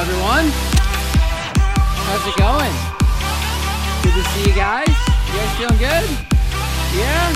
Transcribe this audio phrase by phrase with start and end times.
[0.00, 0.48] everyone.
[2.08, 2.72] How's it going?
[4.00, 4.88] Good to see you guys.
[4.88, 6.08] You guys feeling good?
[6.96, 7.28] Yeah?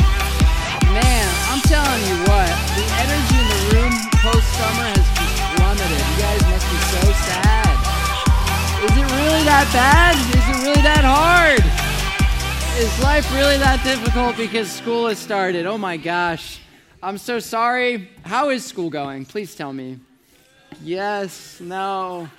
[0.88, 6.00] Man, I'm telling you what, the energy in the room post summer has just plummeted.
[6.08, 7.76] You guys must be so sad.
[8.80, 10.16] Is it really that bad?
[10.16, 11.60] Is it really that hard?
[12.80, 15.66] Is life really that difficult because school has started?
[15.66, 16.60] Oh my gosh.
[17.02, 18.08] I'm so sorry.
[18.22, 19.26] How is school going?
[19.26, 19.98] Please tell me.
[20.82, 22.30] Yes, no.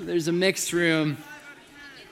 [0.00, 1.18] There's a mixed room.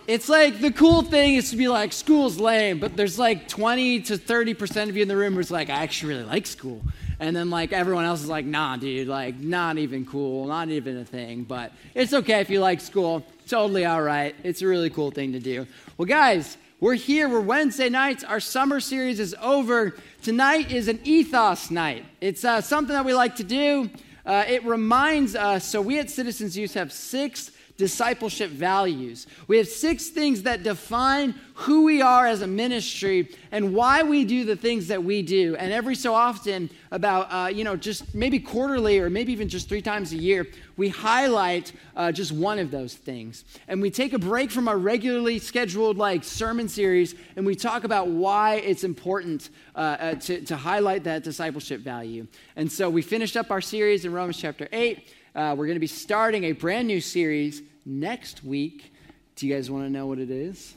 [0.06, 4.00] It's like the cool thing is to be like, school's lame, but there's like 20
[4.02, 6.82] to 30% of you in the room who's like, I actually really like school.
[7.18, 10.98] And then like everyone else is like, nah, dude, like not even cool, not even
[10.98, 11.44] a thing.
[11.44, 13.24] But it's okay if you like school.
[13.48, 14.34] Totally all right.
[14.44, 15.66] It's a really cool thing to do.
[15.96, 17.28] Well, guys, we're here.
[17.28, 18.22] We're Wednesday nights.
[18.22, 19.96] Our summer series is over.
[20.22, 22.04] Tonight is an ethos night.
[22.20, 23.90] It's uh, something that we like to do.
[24.26, 29.26] Uh, it reminds us so we at Citizens Youth have six discipleship values.
[29.46, 34.24] We have six things that define who we are as a ministry and why we
[34.24, 35.56] do the things that we do.
[35.56, 39.68] And every so often, about, uh, you know, just maybe quarterly or maybe even just
[39.68, 43.44] three times a year, we highlight uh, just one of those things.
[43.66, 47.84] And we take a break from our regularly scheduled, like, sermon series and we talk
[47.84, 52.26] about why it's important uh, uh to, to highlight that discipleship value.
[52.56, 55.14] And so we finished up our series in Romans chapter 8.
[55.38, 58.92] Uh, we're going to be starting a brand new series next week.
[59.36, 60.74] Do you guys want to know what it is?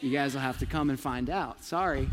[0.00, 1.62] You guys will have to come and find out.
[1.62, 2.08] Sorry.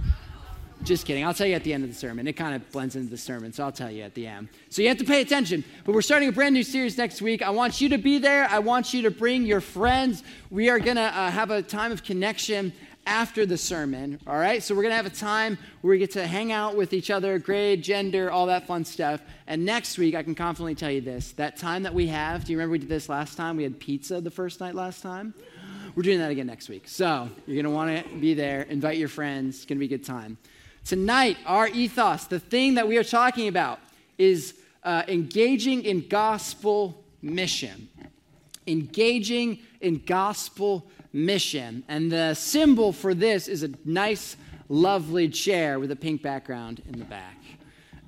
[0.83, 1.23] Just kidding.
[1.23, 2.27] I'll tell you at the end of the sermon.
[2.27, 4.49] It kind of blends into the sermon, so I'll tell you at the end.
[4.67, 5.63] So you have to pay attention.
[5.85, 7.41] But we're starting a brand new series next week.
[7.41, 8.45] I want you to be there.
[8.49, 10.21] I want you to bring your friends.
[10.49, 12.73] We are going to uh, have a time of connection
[13.05, 14.63] after the sermon, all right?
[14.63, 17.11] So we're going to have a time where we get to hang out with each
[17.11, 19.21] other, grade, gender, all that fun stuff.
[19.47, 22.51] And next week, I can confidently tell you this that time that we have, do
[22.51, 23.57] you remember we did this last time?
[23.57, 25.33] We had pizza the first night last time.
[25.95, 26.87] We're doing that again next week.
[26.87, 29.57] So you're going to want to be there, invite your friends.
[29.57, 30.37] It's going to be a good time.
[30.83, 33.79] Tonight, our ethos, the thing that we are talking about,
[34.17, 37.89] is uh, engaging in gospel mission.
[38.67, 40.85] Engaging in gospel
[41.15, 41.83] mission.
[41.87, 44.35] And the symbol for this is a nice,
[44.69, 47.37] lovely chair with a pink background in the back.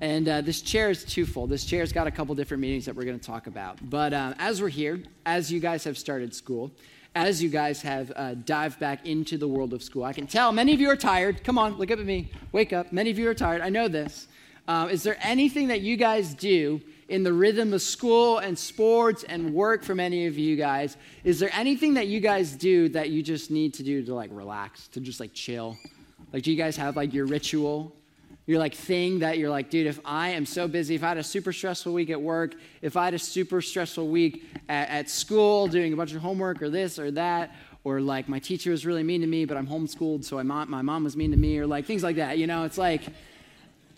[0.00, 1.50] And uh, this chair is twofold.
[1.50, 3.78] This chair's got a couple different meanings that we're going to talk about.
[3.90, 6.70] But uh, as we're here, as you guys have started school,
[7.16, 10.52] as you guys have uh, dived back into the world of school, I can tell
[10.52, 11.42] many of you are tired.
[11.42, 12.30] Come on, look up at me.
[12.52, 12.92] Wake up.
[12.92, 13.60] Many of you are tired.
[13.62, 14.28] I know this.
[14.68, 19.24] Uh, is there anything that you guys do in the rhythm of school and sports
[19.24, 23.10] and work for many of you guys, is there anything that you guys do that
[23.10, 25.76] you just need to do to like relax, to just like chill?
[26.32, 27.94] Like, do you guys have like your ritual?
[28.46, 31.18] Your like thing that you're like, dude, if I am so busy, if I had
[31.18, 35.10] a super stressful week at work, if I had a super stressful week at, at
[35.10, 37.54] school doing a bunch of homework or this or that,
[37.84, 41.04] or like my teacher was really mean to me, but I'm homeschooled, so my mom
[41.04, 42.38] was mean to me, or like things like that.
[42.38, 43.02] You know, it's like,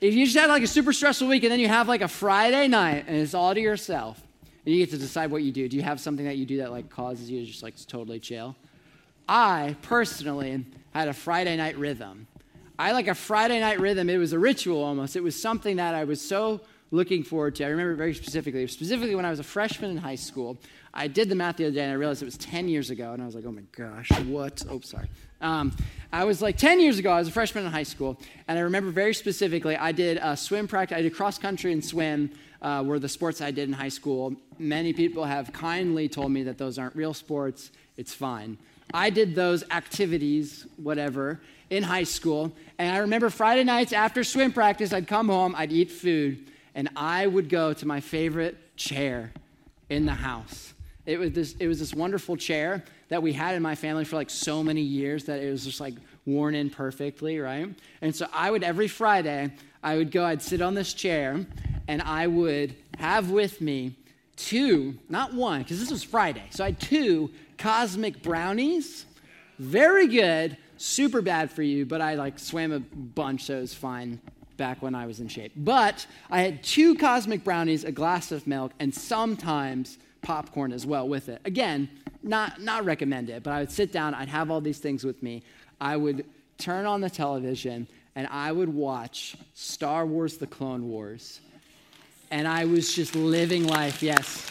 [0.00, 2.08] if you just had like a super stressful week and then you have like a
[2.08, 4.20] Friday night and it's all to yourself,
[4.64, 5.68] and you get to decide what you do.
[5.68, 8.18] Do you have something that you do that like causes you to just like totally
[8.18, 8.56] chill?
[9.28, 12.26] I personally had a Friday night rhythm.
[12.78, 14.08] I like a Friday night rhythm.
[14.08, 15.16] It was a ritual almost.
[15.16, 17.64] It was something that I was so looking forward to.
[17.64, 20.58] I remember very specifically, specifically when I was a freshman in high school.
[20.92, 23.12] I did the math the other day and I realized it was 10 years ago.
[23.12, 24.64] And I was like, oh my gosh, what?
[24.68, 25.08] Oh, sorry.
[25.40, 25.76] Um,
[26.12, 28.18] I was like 10 years ago, I was a freshman in high school.
[28.48, 31.84] And I remember very specifically, I did a swim practice, I did cross country and
[31.84, 32.30] swim.
[32.62, 34.34] Uh, were the sports I did in high school.
[34.58, 37.70] Many people have kindly told me that those aren't real sports.
[37.96, 38.58] It's fine.
[38.92, 41.40] I did those activities, whatever,
[41.70, 42.52] in high school.
[42.78, 46.88] And I remember Friday nights after swim practice, I'd come home, I'd eat food, and
[46.96, 49.32] I would go to my favorite chair
[49.88, 50.74] in the house.
[51.10, 54.14] It was this, it was this wonderful chair that we had in my family for
[54.14, 55.94] like so many years that it was just like
[56.24, 57.68] worn in perfectly, right?
[58.00, 61.44] And so I would, every Friday, I would go, I'd sit on this chair,
[61.88, 63.96] and I would have with me
[64.36, 66.44] two, not one, because this was Friday.
[66.50, 69.04] So I had two cosmic brownies.
[69.58, 73.74] Very good, super bad for you, but I like swam a bunch, so it was
[73.74, 74.20] fine
[74.56, 75.52] back when I was in shape.
[75.56, 81.08] But I had two cosmic brownies, a glass of milk, and sometimes popcorn as well
[81.08, 81.40] with it.
[81.44, 81.88] Again,
[82.22, 85.22] not, not recommend it, but I would sit down, I'd have all these things with
[85.22, 85.42] me.
[85.80, 86.24] I would
[86.58, 91.40] turn on the television and I would watch Star Wars The Clone Wars.
[92.30, 94.48] And I was just living life, yes.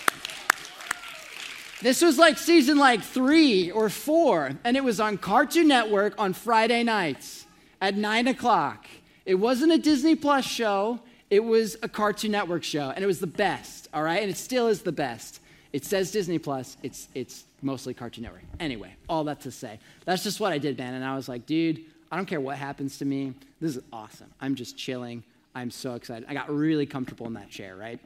[1.81, 6.33] This was like season like three or four, and it was on Cartoon Network on
[6.33, 7.45] Friday nights
[7.79, 8.85] at nine o'clock.
[9.25, 10.99] It wasn't a Disney Plus show,
[11.29, 14.21] it was a Cartoon Network show, and it was the best, all right?
[14.21, 15.38] And it still is the best.
[15.71, 16.77] It says Disney Plus.
[16.83, 18.41] It's it's mostly Cartoon Network.
[18.59, 20.93] Anyway, all that to say, that's just what I did, man.
[20.93, 21.81] And I was like, dude,
[22.11, 23.33] I don't care what happens to me.
[23.59, 24.31] This is awesome.
[24.41, 25.23] I'm just chilling.
[25.53, 26.25] I'm so excited.
[26.29, 27.99] I got really comfortable in that chair, right?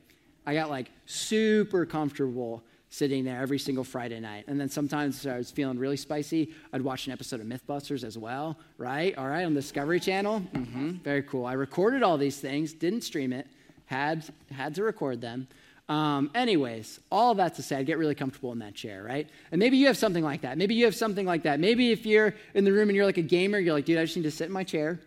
[0.45, 4.45] I got like super comfortable sitting there every single Friday night.
[4.47, 8.19] And then sometimes I was feeling really spicy, I'd watch an episode of Mythbusters as
[8.19, 9.17] well, right?
[9.17, 10.41] All right, on Discovery Channel.
[10.53, 11.47] Mm-hmm, very cool.
[11.47, 13.47] I recorded all these things, didn't stream it,
[13.87, 15.47] had, had to record them.
[15.89, 19.27] Um, anyways, all that to say, I'd get really comfortable in that chair, right?
[19.51, 20.57] And maybe you have something like that.
[20.57, 21.59] Maybe you have something like that.
[21.59, 24.05] Maybe if you're in the room and you're like a gamer, you're like, dude, I
[24.05, 24.99] just need to sit in my chair.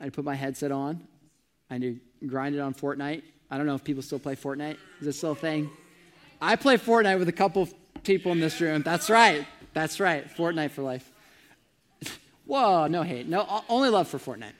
[0.00, 1.06] I'd put my headset on.
[1.70, 3.22] I need to grind it on Fortnite.
[3.50, 4.76] I don't know if people still play Fortnite.
[5.00, 5.70] Is this still a thing?
[6.40, 7.68] I play Fortnite with a couple
[8.02, 8.82] people in this room.
[8.82, 9.46] That's right.
[9.74, 10.28] That's right.
[10.36, 11.10] Fortnite for life.
[12.46, 13.28] Whoa, no hate.
[13.28, 14.52] No, only love for Fortnite.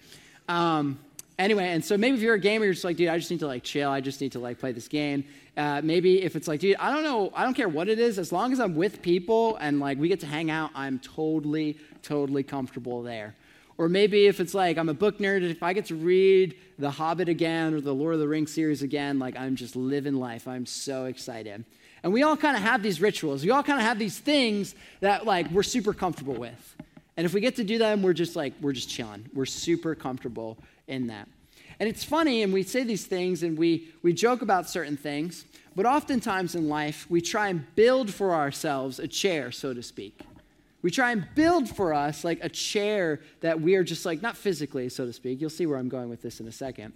[0.49, 0.99] Um,
[1.39, 3.41] anyway, and so maybe if you're a gamer, you're just like, dude, I just need
[3.41, 3.91] to like chill.
[3.91, 5.25] I just need to like play this game.
[5.57, 8.19] Uh, maybe if it's like, dude, I don't know, I don't care what it is,
[8.19, 11.79] as long as I'm with people and like we get to hang out, I'm totally,
[12.03, 13.35] totally comfortable there.
[13.79, 16.91] Or maybe if it's like I'm a book nerd, if I get to read The
[16.91, 20.49] Hobbit again or the Lord of the Rings series again, like I'm just living life.
[20.49, 21.65] I'm so excited.
[22.03, 23.45] And we all kind of have these rituals.
[23.45, 26.77] We all kind of have these things that like we're super comfortable with.
[27.17, 29.29] And if we get to do them, we're just like, we're just chilling.
[29.35, 31.29] We're super comfortable in that.
[31.81, 35.45] And it's funny, and we say these things and we, we joke about certain things,
[35.75, 40.21] but oftentimes in life, we try and build for ourselves a chair, so to speak.
[40.83, 44.37] We try and build for us like a chair that we are just like, not
[44.37, 45.41] physically, so to speak.
[45.41, 46.93] You'll see where I'm going with this in a second.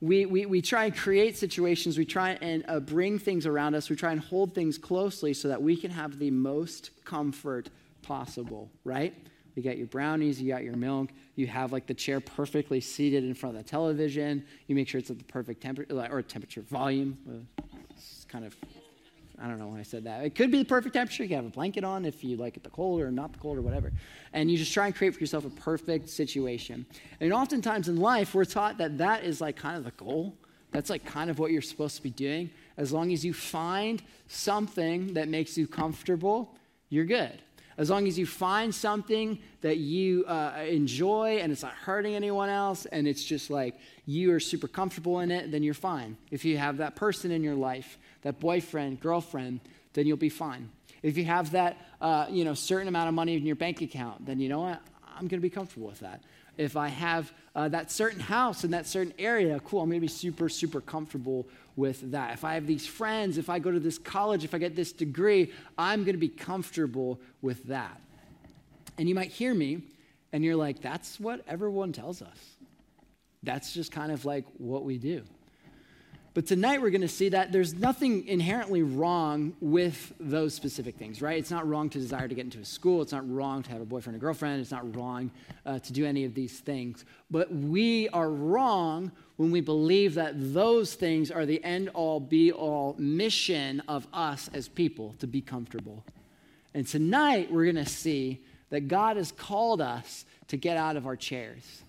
[0.00, 3.90] We, we, we try and create situations, we try and uh, bring things around us,
[3.90, 7.68] we try and hold things closely so that we can have the most comfort
[8.02, 9.14] possible, right?
[9.60, 13.24] You got your brownies, you got your milk, you have like the chair perfectly seated
[13.24, 16.62] in front of the television, you make sure it's at the perfect temperature, or temperature
[16.62, 17.18] volume.
[17.28, 18.56] Uh, it's kind of
[19.38, 20.24] I don't know why I said that.
[20.24, 21.24] It could be the perfect temperature.
[21.24, 23.58] You have a blanket on if you like it the cold or not the cold
[23.58, 23.92] or whatever.
[24.32, 26.86] And you just try and create for yourself a perfect situation.
[27.20, 30.34] And oftentimes in life, we're taught that that is like kind of the goal.
[30.70, 32.48] That's like kind of what you're supposed to be doing.
[32.78, 36.54] As long as you find something that makes you comfortable,
[36.88, 37.42] you're good.
[37.80, 42.50] As long as you find something that you uh, enjoy and it's not hurting anyone
[42.50, 43.74] else and it's just like
[44.04, 46.18] you are super comfortable in it, then you're fine.
[46.30, 49.60] If you have that person in your life that boyfriend, girlfriend,
[49.94, 50.68] then you'll be fine.
[51.02, 54.26] If you have that, uh, you know, certain amount of money in your bank account,
[54.26, 54.82] then you know what?
[55.16, 56.22] I'm going to be comfortable with that.
[56.58, 60.06] If I have uh, that certain house in that certain area, cool, I'm going to
[60.06, 61.46] be super, super comfortable
[61.80, 62.34] with that.
[62.34, 64.92] If I have these friends, if I go to this college, if I get this
[64.92, 68.00] degree, I'm going to be comfortable with that.
[68.98, 69.82] And you might hear me
[70.32, 72.38] and you're like, that's what everyone tells us.
[73.42, 75.24] That's just kind of like what we do.
[76.32, 81.20] But tonight we're going to see that there's nothing inherently wrong with those specific things,
[81.20, 81.36] right?
[81.36, 83.02] It's not wrong to desire to get into a school.
[83.02, 84.60] It's not wrong to have a boyfriend or girlfriend.
[84.60, 85.32] It's not wrong
[85.66, 87.04] uh, to do any of these things.
[87.32, 92.52] But we are wrong when we believe that those things are the end all, be
[92.52, 96.04] all mission of us as people to be comfortable.
[96.74, 101.06] And tonight we're going to see that God has called us to get out of
[101.08, 101.82] our chairs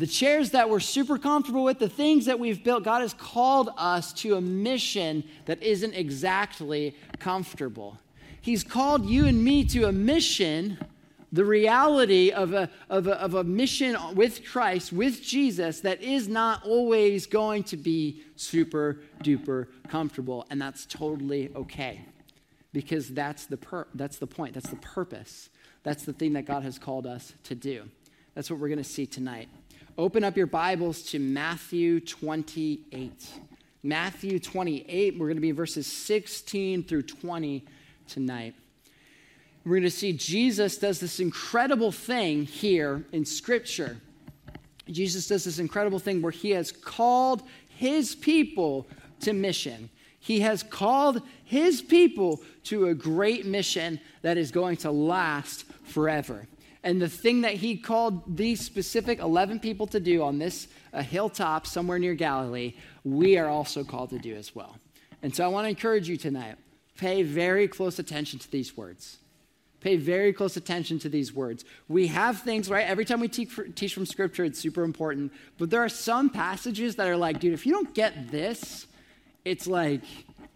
[0.00, 3.68] the chairs that we're super comfortable with, the things that we've built, God has called
[3.76, 7.98] us to a mission that isn't exactly comfortable.
[8.40, 10.78] He's called you and me to a mission,
[11.32, 16.28] the reality of a, of a, of a mission with Christ, with Jesus, that is
[16.28, 20.46] not always going to be super duper comfortable.
[20.48, 22.06] And that's totally okay
[22.72, 25.50] because that's the, that's the point, that's the purpose,
[25.82, 27.84] that's the thing that God has called us to do.
[28.34, 29.50] That's what we're going to see tonight.
[29.98, 33.28] Open up your Bibles to Matthew 28.
[33.82, 37.64] Matthew 28, we're going to be verses 16 through 20
[38.06, 38.54] tonight.
[39.64, 44.00] We're going to see Jesus does this incredible thing here in Scripture.
[44.88, 48.86] Jesus does this incredible thing where he has called his people
[49.20, 49.90] to mission.
[50.18, 56.46] He has called his people to a great mission that is going to last forever.
[56.82, 61.02] And the thing that he called these specific 11 people to do on this uh,
[61.02, 64.76] hilltop somewhere near Galilee, we are also called to do as well.
[65.22, 66.56] And so I want to encourage you tonight
[66.96, 69.18] pay very close attention to these words.
[69.80, 71.64] Pay very close attention to these words.
[71.88, 72.86] We have things, right?
[72.86, 75.32] Every time we teach from Scripture, it's super important.
[75.56, 78.86] But there are some passages that are like, dude, if you don't get this,
[79.46, 80.02] it's like,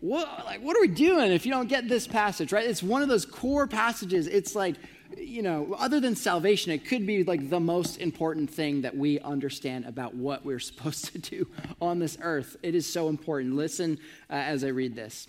[0.00, 2.66] what, like, what are we doing if you don't get this passage, right?
[2.66, 4.26] It's one of those core passages.
[4.26, 4.76] It's like,
[5.18, 9.20] you know, other than salvation, it could be like the most important thing that we
[9.20, 11.48] understand about what we're supposed to do
[11.80, 12.56] on this earth.
[12.62, 13.56] It is so important.
[13.56, 13.98] Listen
[14.30, 15.28] uh, as I read this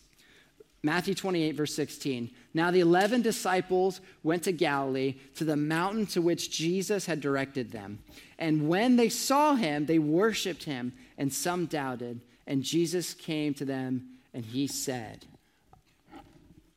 [0.86, 2.30] Matthew 28, verse 16.
[2.54, 7.72] Now the 11 disciples went to Galilee, to the mountain to which Jesus had directed
[7.72, 8.00] them.
[8.38, 12.22] And when they saw him, they worshiped him, and some doubted.
[12.46, 15.26] And Jesus came to them, and he said,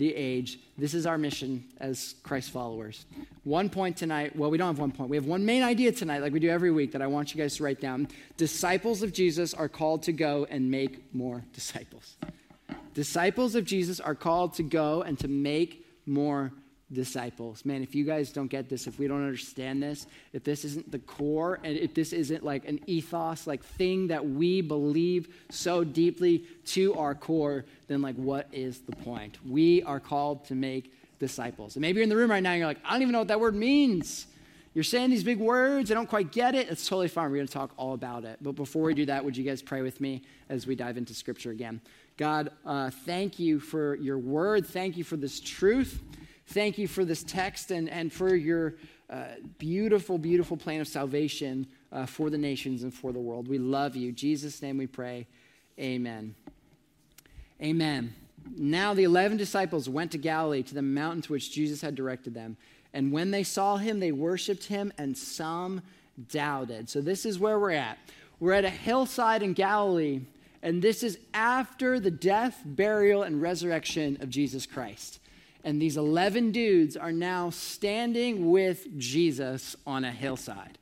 [0.00, 0.58] the age.
[0.78, 3.04] This is our mission as Christ followers.
[3.44, 5.10] One point tonight, well, we don't have one point.
[5.10, 7.40] We have one main idea tonight, like we do every week, that I want you
[7.40, 8.08] guys to write down.
[8.38, 12.16] Disciples of Jesus are called to go and make more disciples.
[12.94, 16.50] Disciples of Jesus are called to go and to make more
[16.92, 17.64] disciples.
[17.64, 20.90] Man, if you guys don't get this, if we don't understand this, if this isn't
[20.90, 25.84] the core, and if this isn't like an ethos, like thing that we believe so
[25.84, 29.38] deeply to our core, then like what is the point?
[29.46, 31.76] We are called to make disciples.
[31.76, 33.20] And maybe you're in the room right now and you're like, I don't even know
[33.20, 34.26] what that word means.
[34.72, 36.68] You're saying these big words, I don't quite get it.
[36.68, 37.28] It's totally fine.
[37.30, 38.38] We're going to talk all about it.
[38.40, 41.12] But before we do that, would you guys pray with me as we dive into
[41.12, 41.80] scripture again?
[42.16, 44.64] God, uh, thank you for your word.
[44.66, 46.00] Thank you for this truth.
[46.52, 48.74] Thank you for this text and, and for your
[49.08, 49.24] uh,
[49.58, 53.48] beautiful, beautiful plan of salvation uh, for the nations and for the world.
[53.48, 54.12] We love you.
[54.12, 55.26] Jesus' name we pray.
[55.78, 56.34] Amen.
[57.62, 58.14] Amen.
[58.56, 62.34] Now the 11 disciples went to Galilee, to the mountain to which Jesus had directed
[62.34, 62.56] them.
[62.92, 65.82] And when they saw him, they worshiped him, and some
[66.28, 66.88] doubted.
[66.88, 67.98] So this is where we're at.
[68.40, 70.22] We're at a hillside in Galilee
[70.62, 75.19] and this is after the death, burial, and resurrection of Jesus Christ.
[75.64, 80.78] And these 11 dudes are now standing with Jesus on a hillside.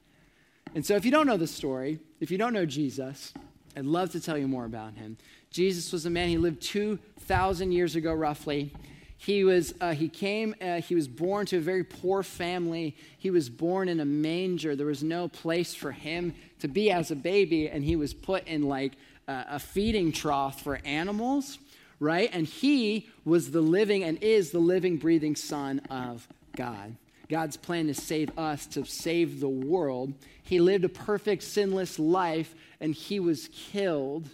[0.75, 3.33] And so, if you don't know the story, if you don't know Jesus,
[3.77, 5.17] I'd love to tell you more about him.
[5.51, 8.73] Jesus was a man, he lived 2,000 years ago, roughly.
[9.17, 12.97] He was, uh, he came, uh, he was born to a very poor family.
[13.19, 14.77] He was born in a manger.
[14.77, 18.47] There was no place for him to be as a baby, and he was put
[18.47, 18.93] in like
[19.29, 21.59] a feeding trough for animals,
[22.01, 22.31] right?
[22.33, 26.97] And he was the living and is the living, breathing Son of God.
[27.29, 30.15] God's plan to save us, to save the world.
[30.43, 34.31] He lived a perfect, sinless life, and he was killed,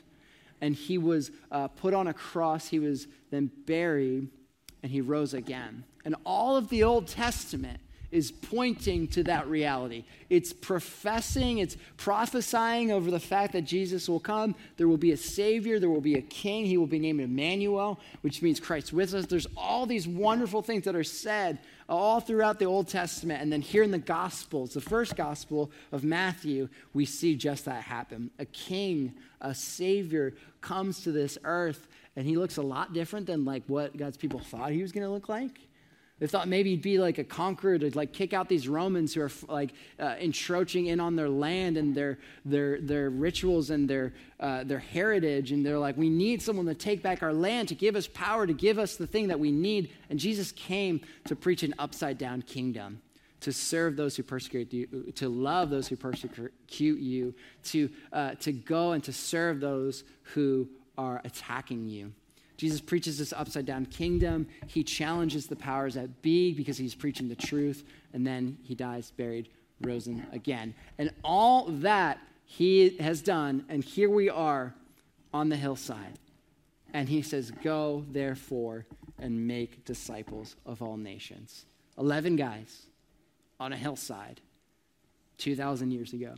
[0.60, 2.68] and he was uh, put on a cross.
[2.68, 4.28] He was then buried,
[4.82, 5.84] and he rose again.
[6.04, 7.80] And all of the Old Testament
[8.14, 10.04] is pointing to that reality.
[10.30, 14.54] It's professing, it's prophesying over the fact that Jesus will come.
[14.76, 16.64] There will be a Savior, there will be a King.
[16.64, 19.26] He will be named Emmanuel, which means Christ with us.
[19.26, 23.42] There's all these wonderful things that are said all throughout the Old Testament.
[23.42, 27.82] And then here in the Gospels, the first Gospel of Matthew, we see just that
[27.82, 28.30] happen.
[28.38, 33.44] A King, a Savior comes to this earth, and he looks a lot different than
[33.44, 35.58] like what God's people thought he was going to look like.
[36.20, 39.22] They thought maybe he'd be like a conqueror to like kick out these Romans who
[39.22, 44.14] are like uh, encroaching in on their land and their their their rituals and their
[44.38, 45.50] uh, their heritage.
[45.50, 48.46] And they're like, we need someone to take back our land, to give us power,
[48.46, 49.90] to give us the thing that we need.
[50.08, 53.02] And Jesus came to preach an upside down kingdom,
[53.40, 58.52] to serve those who persecute you, to love those who persecute you, to uh, to
[58.52, 62.12] go and to serve those who are attacking you.
[62.56, 64.46] Jesus preaches this upside down kingdom.
[64.66, 67.84] He challenges the powers that be because he's preaching the truth.
[68.12, 69.48] And then he dies, buried,
[69.80, 70.74] risen again.
[70.98, 73.64] And all that he has done.
[73.68, 74.74] And here we are
[75.32, 76.18] on the hillside.
[76.92, 78.86] And he says, Go therefore
[79.18, 81.66] and make disciples of all nations.
[81.98, 82.86] 11 guys
[83.58, 84.40] on a hillside
[85.38, 86.34] 2,000 years ago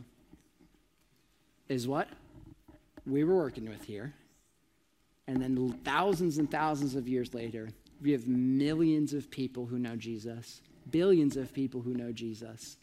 [1.67, 2.07] is what
[3.05, 4.13] we were working with here.
[5.27, 7.69] And then thousands and thousands of years later,
[8.01, 12.77] we have millions of people who know Jesus, billions of people who know Jesus,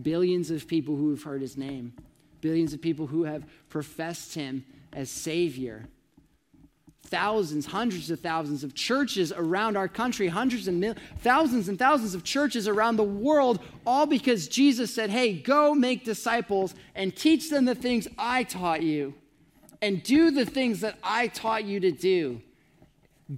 [0.00, 1.92] billions of people who have heard his name,
[2.40, 5.84] billions of people who have professed him as Savior.
[7.04, 12.14] Thousands, hundreds of thousands of churches around our country, hundreds and mil- thousands and thousands
[12.14, 17.50] of churches around the world, all because Jesus said, Hey, go make disciples and teach
[17.50, 19.12] them the things I taught you
[19.82, 22.40] and do the things that I taught you to do.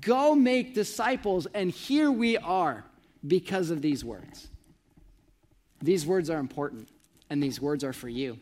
[0.01, 2.85] Go make disciples, and here we are
[3.27, 4.49] because of these words.
[5.81, 6.89] These words are important,
[7.31, 8.39] and these words are for you.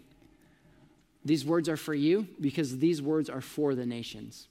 [1.25, 4.49] These words are for you because these words are for the nations.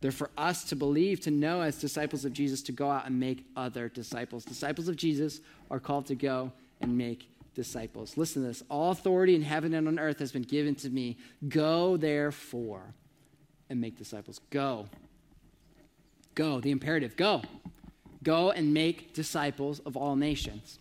[0.00, 3.20] They're for us to believe, to know as disciples of Jesus, to go out and
[3.20, 4.44] make other disciples.
[4.44, 5.40] Disciples of Jesus
[5.70, 8.16] are called to go and make disciples.
[8.16, 11.16] Listen to this all authority in heaven and on earth has been given to me.
[11.48, 12.94] Go therefore
[13.70, 14.40] and make disciples.
[14.50, 14.88] Go.
[16.34, 17.42] Go, the imperative, go.
[18.22, 20.78] Go and make disciples of all nations.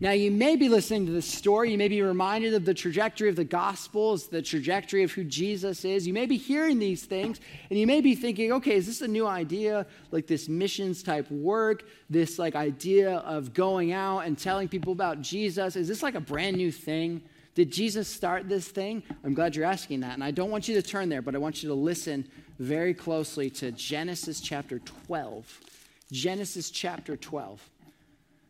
[0.00, 1.70] Now, you may be listening to this story.
[1.70, 5.84] You may be reminded of the trajectory of the Gospels, the trajectory of who Jesus
[5.84, 6.04] is.
[6.04, 9.08] You may be hearing these things, and you may be thinking, okay, is this a
[9.08, 14.66] new idea, like this missions type work, this like idea of going out and telling
[14.66, 15.76] people about Jesus?
[15.76, 17.22] Is this like a brand new thing?
[17.54, 19.04] Did Jesus start this thing?
[19.22, 20.14] I'm glad you're asking that.
[20.14, 22.26] And I don't want you to turn there, but I want you to listen
[22.58, 25.60] very closely to Genesis chapter 12.
[26.10, 27.70] Genesis chapter 12.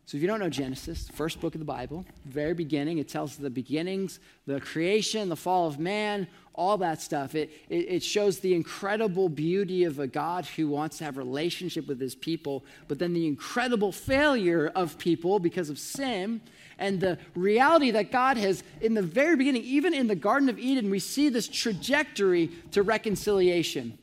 [0.07, 3.37] So, if you don't know Genesis, first book of the Bible, very beginning, it tells
[3.37, 7.35] the beginnings, the creation, the fall of man, all that stuff.
[7.35, 11.89] It, it, it, shows the incredible beauty of a God who wants to have relationship
[11.89, 16.43] with his people, but then the incredible failure of people because of sin,
[16.79, 20.59] and the reality that God has, in the very beginning, even in the Garden of
[20.59, 23.97] Eden, we see this trajectory to reconciliation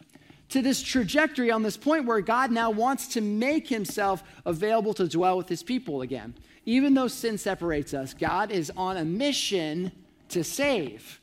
[0.52, 5.08] to this trajectory on this point where God now wants to make himself available to
[5.08, 6.36] dwell with his people again.
[6.66, 9.92] Even though sin separates us, God is on a mission
[10.30, 11.20] to save.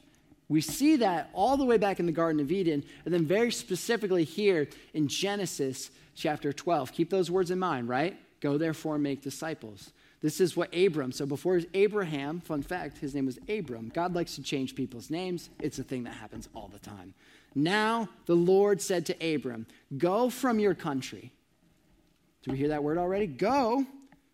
[0.49, 3.53] We see that all the way back in the Garden of Eden, and then very
[3.53, 6.93] specifically here in Genesis chapter 12.
[6.93, 8.19] Keep those words in mind, right?
[8.41, 9.91] Go therefore and make disciples.
[10.21, 13.91] This is what Abram, so before Abraham, fun fact, his name was Abram.
[13.95, 15.51] God likes to change people's names.
[15.61, 17.15] It's a thing that happens all the time.
[17.55, 21.33] Now the Lord said to Abram, Go from your country.
[22.43, 23.27] Do we hear that word already?
[23.27, 23.85] Go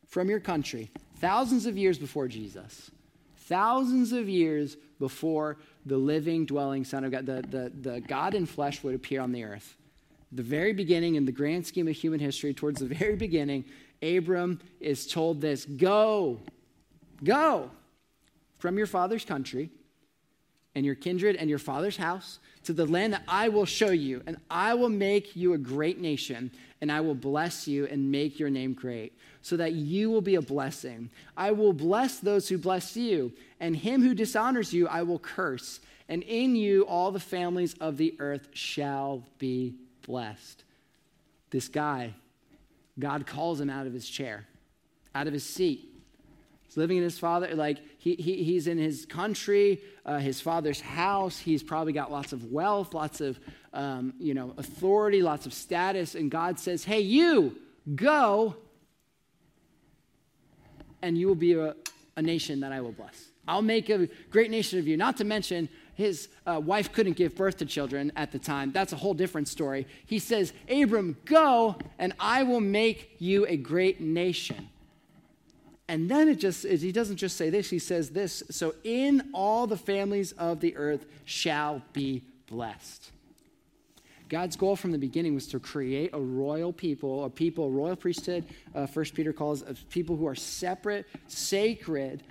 [0.08, 0.90] from your country.
[1.16, 2.90] Thousands of years before Jesus.
[3.36, 8.46] Thousands of years before the living, dwelling Son of God, the, the, the God in
[8.46, 9.76] flesh would appear on the earth.
[10.32, 13.64] The very beginning, in the grand scheme of human history, towards the very beginning,
[14.02, 16.40] Abram is told this Go,
[17.22, 17.70] go
[18.58, 19.70] from your father's country
[20.74, 24.22] and your kindred and your father's house to the land that I will show you,
[24.26, 28.38] and I will make you a great nation, and I will bless you and make
[28.38, 31.10] your name great, so that you will be a blessing.
[31.36, 35.80] I will bless those who bless you, and him who dishonors you I will curse,
[36.08, 39.74] and in you all the families of the earth shall be
[40.06, 40.64] blessed.
[41.50, 42.14] This guy,
[42.98, 44.46] God calls him out of his chair,
[45.14, 45.93] out of his seat.
[46.74, 50.80] He's living in his father, like he, he, he's in his country, uh, his father's
[50.80, 51.38] house.
[51.38, 53.38] He's probably got lots of wealth, lots of,
[53.72, 56.16] um, you know, authority, lots of status.
[56.16, 57.56] And God says, hey, you,
[57.94, 58.56] go,
[61.00, 61.76] and you will be a,
[62.16, 63.28] a nation that I will bless.
[63.46, 64.96] I'll make a great nation of you.
[64.96, 68.72] Not to mention, his uh, wife couldn't give birth to children at the time.
[68.72, 69.86] That's a whole different story.
[70.06, 74.70] He says, Abram, go, and I will make you a great nation.
[75.88, 78.42] And then it just, he doesn't just say this, he says this.
[78.50, 83.10] So, in all the families of the earth shall be blessed.
[84.30, 87.96] God's goal from the beginning was to create a royal people, a people, a royal
[87.96, 88.44] priesthood,
[88.74, 92.22] uh, First Peter calls of people who are separate, sacred,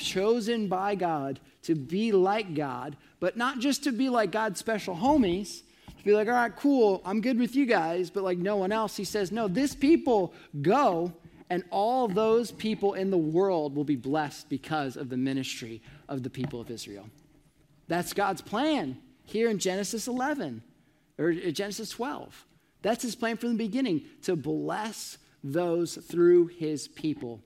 [0.00, 4.96] chosen by God to be like God, but not just to be like God's special
[4.96, 8.56] homies, to be like, all right, cool, I'm good with you guys, but like no
[8.56, 8.96] one else.
[8.96, 11.12] He says, no, this people go,
[11.52, 16.22] and all those people in the world will be blessed because of the ministry of
[16.22, 17.10] the people of Israel.
[17.88, 20.62] That's God's plan here in Genesis 11
[21.18, 22.46] or uh, Genesis 12.
[22.80, 27.42] That's his plan from the beginning to bless those through his people,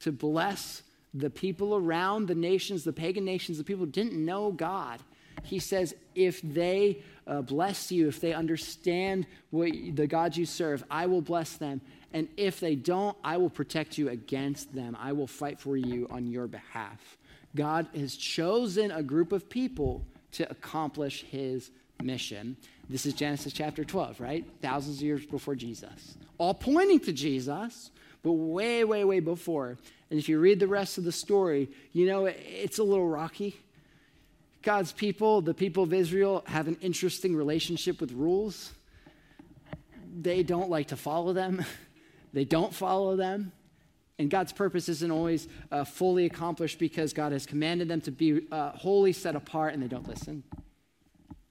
[0.00, 0.82] to bless
[1.14, 5.00] the people around the nations, the pagan nations, the people who didn't know God.
[5.42, 10.84] He says, if they uh, bless you, if they understand what, the God you serve,
[10.90, 11.80] I will bless them.
[12.16, 14.96] And if they don't, I will protect you against them.
[14.98, 17.18] I will fight for you on your behalf.
[17.54, 20.02] God has chosen a group of people
[20.32, 21.70] to accomplish his
[22.02, 22.56] mission.
[22.88, 24.46] This is Genesis chapter 12, right?
[24.62, 26.16] Thousands of years before Jesus.
[26.38, 27.90] All pointing to Jesus,
[28.22, 29.76] but way, way, way before.
[30.08, 33.60] And if you read the rest of the story, you know it's a little rocky.
[34.62, 38.72] God's people, the people of Israel, have an interesting relationship with rules.
[40.18, 41.62] They don't like to follow them,
[42.36, 43.50] they don't follow them.
[44.18, 48.42] And God's purpose isn't always uh, fully accomplished because God has commanded them to be
[48.52, 50.42] uh, wholly set apart and they don't listen.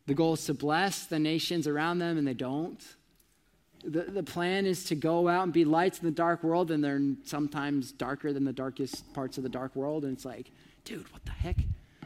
[0.06, 2.80] The goal is to bless the nations around them and they don't.
[3.84, 6.84] The, the plan is to go out and be lights in the dark world, and
[6.84, 10.04] they're sometimes darker than the darkest parts of the dark world.
[10.04, 10.52] And it's like,
[10.84, 11.58] dude, what the heck?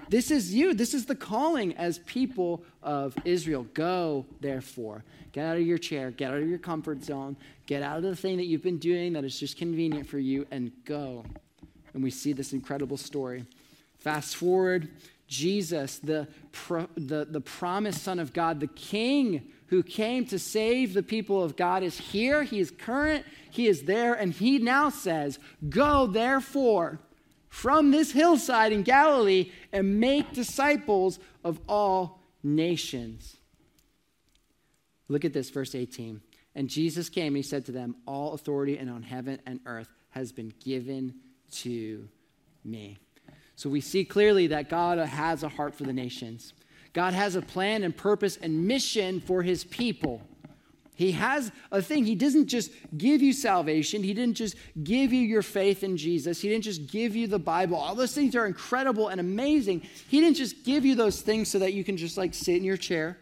[0.10, 0.74] This is you.
[0.74, 3.68] This is the calling as people of Israel.
[3.74, 5.04] Go, therefore.
[5.32, 7.38] Get out of your chair, get out of your comfort zone,
[7.70, 10.48] get out of the thing that you've been doing that is just convenient for you,
[10.50, 11.24] and go.
[11.94, 13.46] And we see this incredible story.
[14.00, 14.90] Fast forward,
[15.28, 20.96] Jesus, the, pro, the, the promised Son of God, the King who came to save
[20.96, 22.42] the people of God, is here.
[22.42, 23.24] He is current.
[23.52, 24.16] He is there.
[24.16, 25.38] And he now says,
[25.70, 27.00] Go therefore
[27.50, 33.38] from this hillside in Galilee and make disciples of all nations.
[35.08, 36.22] Look at this, verse 18.
[36.60, 39.88] And Jesus came and he said to them, All authority and on heaven and earth
[40.10, 41.14] has been given
[41.52, 42.06] to
[42.66, 42.98] me.
[43.56, 46.52] So we see clearly that God has a heart for the nations.
[46.92, 50.22] God has a plan and purpose and mission for his people.
[50.96, 52.04] He has a thing.
[52.04, 54.04] He doesn't just give you salvation.
[54.04, 56.42] He didn't just give you your faith in Jesus.
[56.42, 57.78] He didn't just give you the Bible.
[57.78, 59.84] All those things are incredible and amazing.
[60.10, 62.66] He didn't just give you those things so that you can just like sit in
[62.66, 63.18] your chair,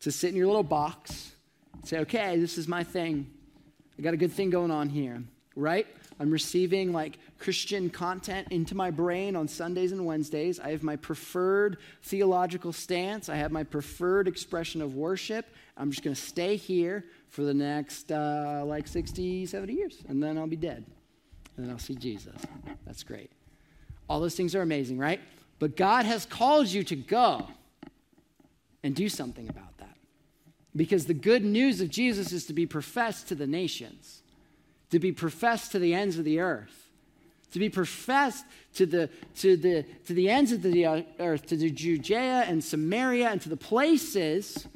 [0.00, 1.32] to sit in your little box,
[1.84, 3.30] say, okay, this is my thing.
[3.98, 5.22] I got a good thing going on here,
[5.56, 5.86] right?
[6.18, 10.60] I'm receiving like Christian content into my brain on Sundays and Wednesdays.
[10.60, 13.30] I have my preferred theological stance.
[13.30, 15.46] I have my preferred expression of worship.
[15.78, 20.22] I'm just going to stay here for the next uh, like 60, 70 years, and
[20.22, 20.84] then I'll be dead.
[21.56, 22.36] And then I'll see Jesus.
[22.84, 23.30] That's great.
[24.08, 25.20] All those things are amazing, right?
[25.58, 27.46] But God has called you to go
[28.82, 29.69] and do something about that.
[30.74, 34.20] Because the good news of Jesus is to be professed to the nations
[34.90, 36.88] to be professed to the ends of the earth,
[37.52, 41.70] to be professed to the, to the, to the ends of the earth, to the
[41.70, 44.66] Judea and Samaria and to the places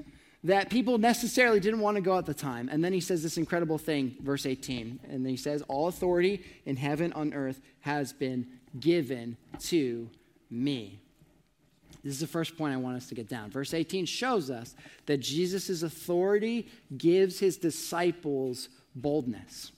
[0.42, 2.68] that people necessarily didn't want to go at the time.
[2.70, 5.00] And then he says this incredible thing, verse 18.
[5.08, 8.46] And then he says, All authority in heaven on earth has been
[8.78, 10.10] given to
[10.50, 11.00] me.
[12.04, 13.50] This is the first point I want us to get down.
[13.50, 14.74] Verse 18 shows us
[15.06, 19.72] that Jesus' authority gives his disciples boldness.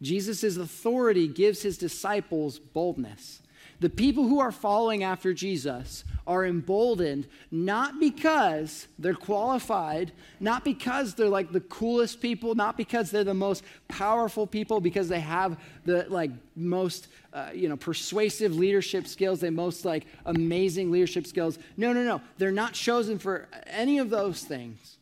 [0.00, 3.42] Jesus' authority gives his disciples boldness.
[3.80, 11.14] The people who are following after Jesus are emboldened not because they're qualified, not because
[11.14, 15.60] they're like the coolest people, not because they're the most powerful people, because they have
[15.84, 21.58] the like most uh, you know persuasive leadership skills, they most like amazing leadership skills.
[21.76, 22.20] No, no, no.
[22.38, 24.96] They're not chosen for any of those things.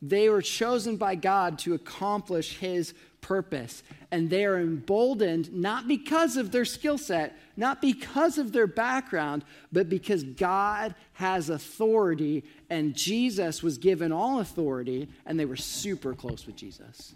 [0.00, 3.82] They were chosen by God to accomplish his purpose.
[4.10, 9.44] And they are emboldened not because of their skill set, not because of their background,
[9.72, 16.14] but because God has authority and Jesus was given all authority, and they were super
[16.14, 17.14] close with Jesus.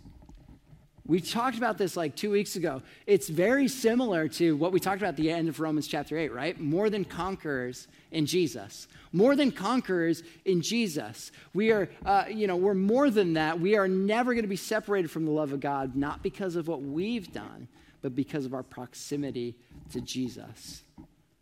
[1.13, 2.81] We talked about this like two weeks ago.
[3.07, 6.33] It's very similar to what we talked about at the end of Romans chapter 8,
[6.33, 6.59] right?
[6.59, 8.89] More than conquerors in Jesus.
[9.13, 11.31] More than conquerors in Jesus.
[11.53, 13.61] We are, uh, you know, we're more than that.
[13.61, 16.67] We are never going to be separated from the love of God, not because of
[16.67, 17.69] what we've done,
[18.01, 19.55] but because of our proximity
[19.91, 20.83] to Jesus.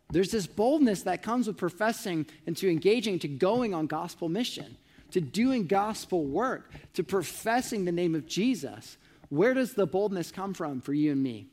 [0.09, 4.75] There's this boldness that comes with professing and to engaging, to going on gospel mission,
[5.11, 8.97] to doing gospel work, to professing the name of Jesus.
[9.31, 11.47] Where does the boldness come from for you and me?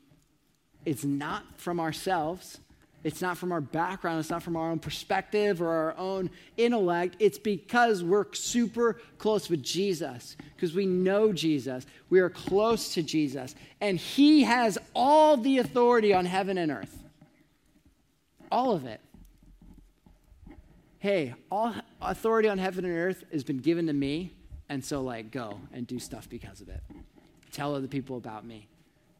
[0.83, 2.59] It's not from ourselves.
[3.05, 4.19] It's not from our background.
[4.19, 7.15] It's not from our own perspective or our own intellect.
[7.19, 11.85] It's because we're super close with Jesus, because we know Jesus.
[12.09, 13.55] We are close to Jesus.
[13.79, 17.01] And He has all the authority on heaven and earth.
[18.51, 18.99] All of it.
[20.97, 24.33] Hey, all authority on heaven and earth has been given to me.
[24.67, 26.81] And so, like, go and do stuff because of it.
[27.51, 28.67] Tell other people about me.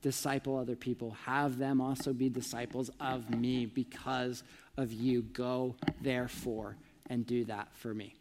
[0.01, 1.11] Disciple other people.
[1.25, 4.43] Have them also be disciples of me because
[4.77, 5.23] of you.
[5.23, 6.77] Go, therefore,
[7.09, 8.15] and do that for me.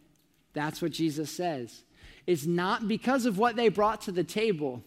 [0.55, 1.83] That's what Jesus says.
[2.27, 4.83] It's not because of what they brought to the table,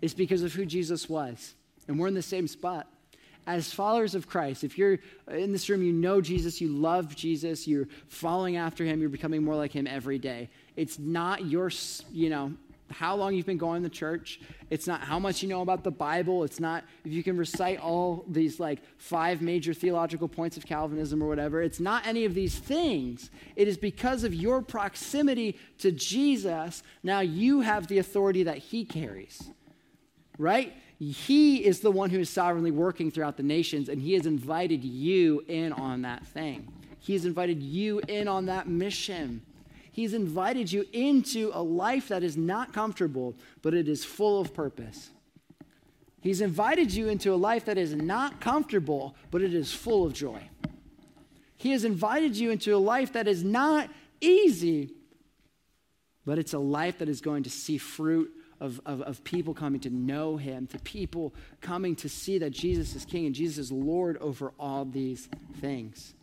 [0.00, 1.54] it's because of who Jesus was.
[1.88, 2.86] And we're in the same spot.
[3.46, 7.66] As followers of Christ, if you're in this room, you know Jesus, you love Jesus,
[7.66, 10.50] you're following after him, you're becoming more like him every day.
[10.76, 11.70] It's not your,
[12.12, 12.52] you know,
[12.90, 14.40] how long you've been going to church.
[14.70, 16.44] It's not how much you know about the Bible.
[16.44, 21.22] It's not if you can recite all these like five major theological points of Calvinism
[21.22, 21.62] or whatever.
[21.62, 23.30] It's not any of these things.
[23.56, 28.84] It is because of your proximity to Jesus, now you have the authority that he
[28.84, 29.50] carries.
[30.38, 30.74] Right?
[30.98, 34.84] He is the one who is sovereignly working throughout the nations, and he has invited
[34.84, 36.70] you in on that thing.
[36.98, 39.40] He has invited you in on that mission.
[39.92, 44.54] He's invited you into a life that is not comfortable, but it is full of
[44.54, 45.10] purpose.
[46.20, 50.12] He's invited you into a life that is not comfortable, but it is full of
[50.12, 50.42] joy.
[51.56, 54.92] He has invited you into a life that is not easy,
[56.24, 59.80] but it's a life that is going to see fruit of, of, of people coming
[59.80, 63.72] to know him, to people coming to see that Jesus is king and Jesus is
[63.72, 65.28] Lord over all these
[65.60, 66.14] things.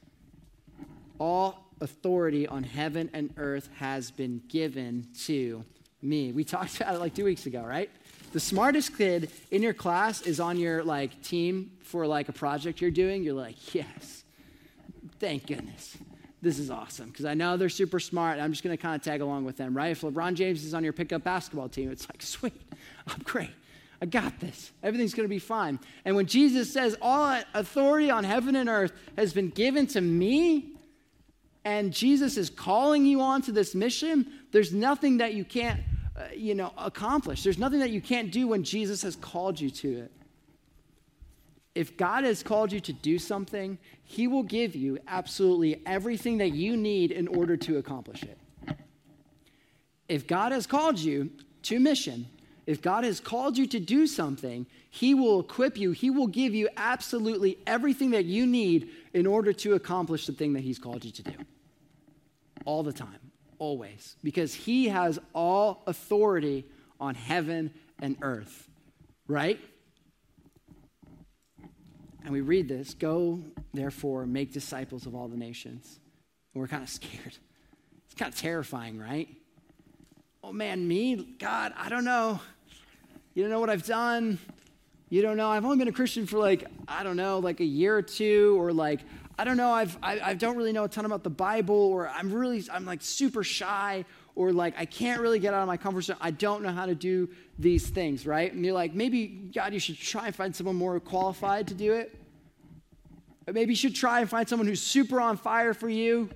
[1.20, 5.63] All authority on heaven and earth has been given to
[6.02, 6.32] me.
[6.32, 7.90] We talked about it like two weeks ago, right?
[8.34, 12.82] The smartest kid in your class is on your like team for like a project
[12.82, 13.24] you're doing.
[13.24, 14.24] You're like, yes,
[15.20, 15.98] thank goodness.
[16.42, 18.40] This is awesome because I know they're super smart.
[18.40, 19.92] I'm just going to kind of tag along with them, right?
[19.92, 22.62] If LeBron James is on your pickup basketball team, it's like, sweet,
[23.08, 23.50] I'm great.
[24.02, 24.72] I got this.
[24.84, 25.80] Everything's going to be fine.
[26.06, 30.77] And when Jesus says, All authority on heaven and earth has been given to me,
[31.68, 35.82] and Jesus is calling you on to this mission, there's nothing that you can't,
[36.18, 37.44] uh, you know, accomplish.
[37.44, 40.12] There's nothing that you can't do when Jesus has called you to it.
[41.76, 46.54] If God has called you to do something, He will give you absolutely everything that
[46.54, 48.38] you need in order to accomplish it.
[50.08, 51.32] If God has called you
[51.64, 52.28] to mission,
[52.66, 56.56] if God has called you to do something, He will equip you, He will give
[56.56, 61.04] you absolutely everything that you need in order to accomplish the thing that He's called
[61.04, 61.34] you to do
[62.68, 66.66] all the time, always, because he has all authority
[67.00, 68.68] on heaven and earth,
[69.26, 69.58] right?
[72.26, 73.40] And we read this go,
[73.74, 75.98] therefore, make disciples of all the nations.
[76.54, 77.38] And we're kind of scared.
[78.06, 79.30] It's kind of terrifying, right?
[80.44, 81.36] Oh man, me?
[81.40, 82.42] God, I don't know.
[83.34, 84.40] You don't know what I've done.
[85.10, 85.50] You don't know.
[85.50, 88.60] I've only been a Christian for like, I don't know, like a year or two,
[88.60, 89.00] or like,
[89.38, 92.08] I don't know, I've, I, I don't really know a ton about the Bible, or
[92.08, 94.04] I'm really, I'm like super shy,
[94.36, 96.17] or like I can't really get out of my comfort zone.
[96.19, 98.52] I don't know how to do these things, right?
[98.52, 101.93] And you're like, maybe, God, you should try and find someone more qualified to do
[101.93, 102.19] it.
[103.45, 106.30] Or maybe you should try and find someone who's super on fire for you.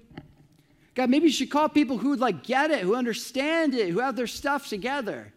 [0.94, 4.00] God, maybe you should call people who would like get it, who understand it, who
[4.00, 5.34] have their stuff together.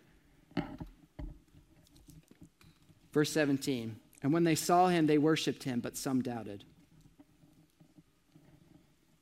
[3.13, 3.97] Verse 17.
[4.23, 6.65] And when they saw him, they worshiped him, but some doubted.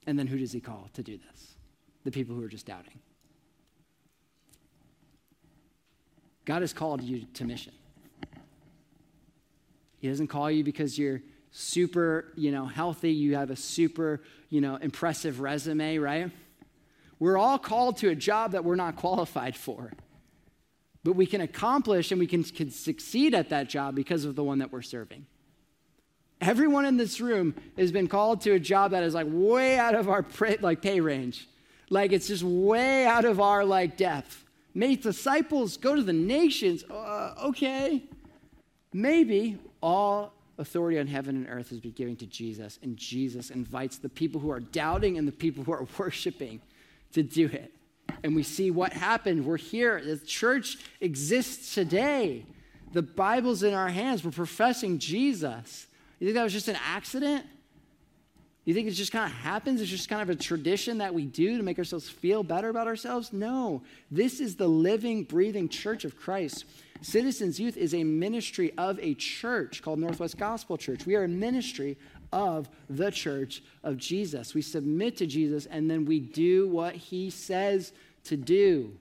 [0.06, 1.54] And then who does he call to do this?
[2.04, 2.98] The people who are just doubting.
[6.44, 7.72] God has called you to mission.
[9.98, 14.60] He doesn't call you because you're super, you know, healthy, you have a super, you
[14.60, 16.30] know, impressive resume, right?
[17.20, 19.92] We're all called to a job that we're not qualified for.
[21.04, 24.42] But we can accomplish and we can, can succeed at that job because of the
[24.42, 25.26] one that we're serving.
[26.42, 29.94] Everyone in this room has been called to a job that is like way out
[29.94, 31.48] of our pay, like pay range.
[31.88, 34.44] Like it's just way out of our like depth.
[34.74, 36.82] Make disciples, go to the nations.
[36.82, 38.02] Uh, okay.
[38.92, 43.98] Maybe all authority on heaven and earth has been given to Jesus, and Jesus invites
[43.98, 46.60] the people who are doubting and the people who are worshiping
[47.12, 47.72] to do it.
[48.24, 49.46] And we see what happened.
[49.46, 50.02] We're here.
[50.04, 52.46] The church exists today.
[52.92, 54.24] The Bible's in our hands.
[54.24, 55.86] We're professing Jesus.
[56.22, 57.44] You think that was just an accident?
[58.64, 59.80] You think it just kind of happens?
[59.80, 62.86] It's just kind of a tradition that we do to make ourselves feel better about
[62.86, 63.32] ourselves?
[63.32, 63.82] No.
[64.08, 66.64] This is the living, breathing church of Christ.
[67.00, 71.06] Citizens Youth is a ministry of a church called Northwest Gospel Church.
[71.06, 71.98] We are a ministry
[72.32, 74.54] of the church of Jesus.
[74.54, 77.92] We submit to Jesus and then we do what he says
[78.26, 78.96] to do.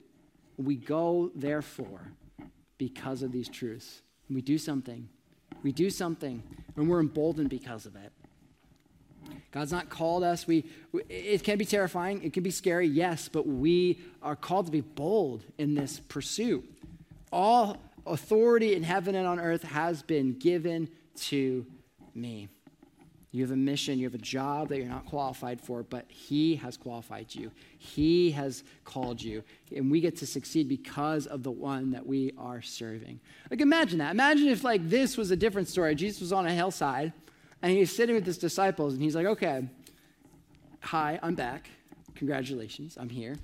[0.56, 2.00] We go, therefore,
[2.78, 4.02] because of these truths.
[4.28, 5.08] We do something.
[5.62, 6.42] We do something
[6.76, 8.12] and we're emboldened because of it.
[9.50, 10.46] God's not called us.
[10.46, 12.22] We, we, it can be terrifying.
[12.22, 16.64] It can be scary, yes, but we are called to be bold in this pursuit.
[17.30, 21.66] All authority in heaven and on earth has been given to
[22.14, 22.48] me.
[23.34, 26.54] You have a mission, you have a job that you're not qualified for, but He
[26.56, 27.50] has qualified you.
[27.78, 29.42] He has called you.
[29.74, 33.20] And we get to succeed because of the one that we are serving.
[33.50, 34.10] Like, imagine that.
[34.10, 35.94] Imagine if, like, this was a different story.
[35.94, 37.14] Jesus was on a hillside
[37.62, 39.66] and he's sitting with his disciples and he's like, okay,
[40.80, 41.70] hi, I'm back.
[42.14, 43.36] Congratulations, I'm here.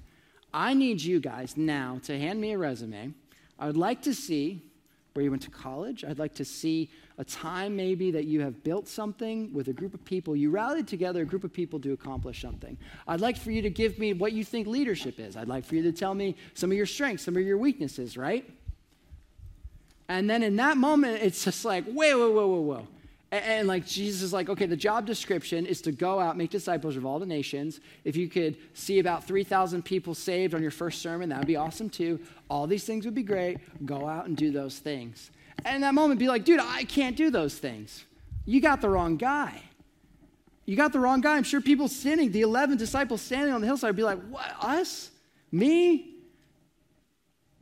[0.52, 3.14] I need you guys now to hand me a resume.
[3.58, 4.62] I would like to see
[5.14, 6.04] where you went to college.
[6.04, 9.92] I'd like to see a time maybe that you have built something with a group
[9.92, 10.36] of people.
[10.36, 12.78] You rallied together a group of people to accomplish something.
[13.08, 15.36] I'd like for you to give me what you think leadership is.
[15.36, 18.16] I'd like for you to tell me some of your strengths, some of your weaknesses,
[18.16, 18.48] right?
[20.08, 22.88] And then in that moment, it's just like, whoa, whoa, whoa, whoa, whoa.
[23.32, 26.50] And, and, like Jesus is like, okay, the job description is to go out, make
[26.50, 27.80] disciples of all the nations.
[28.04, 31.56] If you could see about 3,000 people saved on your first sermon, that would be
[31.56, 32.20] awesome too.
[32.48, 33.58] All these things would be great.
[33.84, 35.30] Go out and do those things.
[35.64, 38.04] And in that moment, be like, dude, I can't do those things.
[38.44, 39.62] You got the wrong guy.
[40.64, 41.36] You got the wrong guy.
[41.36, 44.54] I'm sure people standing, the 11 disciples standing on the hillside, would be like, what,
[44.60, 45.10] us?
[45.50, 46.14] Me?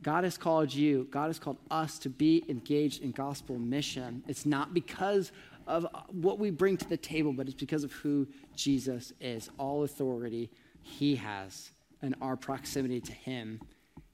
[0.01, 4.23] God has called you, God has called us to be engaged in gospel mission.
[4.27, 5.31] It's not because
[5.65, 9.49] of what we bring to the table, but it's because of who Jesus is.
[9.57, 10.49] All authority
[10.81, 13.59] he has and our proximity to him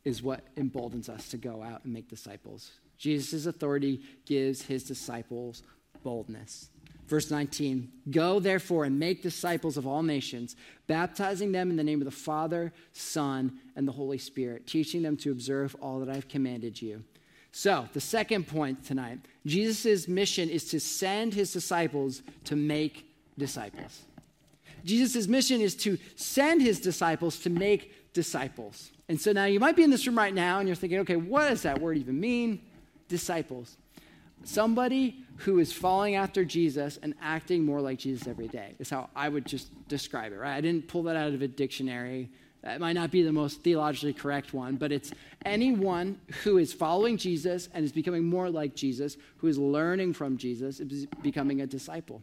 [0.03, 2.71] is what emboldens us to go out and make disciples.
[3.03, 5.61] Jesus' authority gives his disciples
[6.03, 6.69] boldness.
[7.05, 10.55] Verse 19 Go therefore and make disciples of all nations,
[10.87, 15.17] baptizing them in the name of the Father, Son, and the Holy Spirit, teaching them
[15.17, 17.03] to observe all that I've commanded you.
[17.51, 23.05] So, the second point tonight Jesus' mission is to send his disciples to make
[23.37, 24.05] disciples.
[24.85, 28.93] Jesus' mission is to send his disciples to make disciples.
[29.09, 31.17] And so now you might be in this room right now and you're thinking, okay,
[31.17, 32.61] what does that word even mean?
[33.07, 33.77] Disciples.
[34.43, 39.09] Somebody who is following after Jesus and acting more like Jesus every day is how
[39.15, 40.55] I would just describe it, right?
[40.55, 42.29] I didn't pull that out of a dictionary.
[42.61, 45.11] That might not be the most theologically correct one, but it's
[45.45, 50.37] anyone who is following Jesus and is becoming more like Jesus, who is learning from
[50.37, 52.21] Jesus, is becoming a disciple.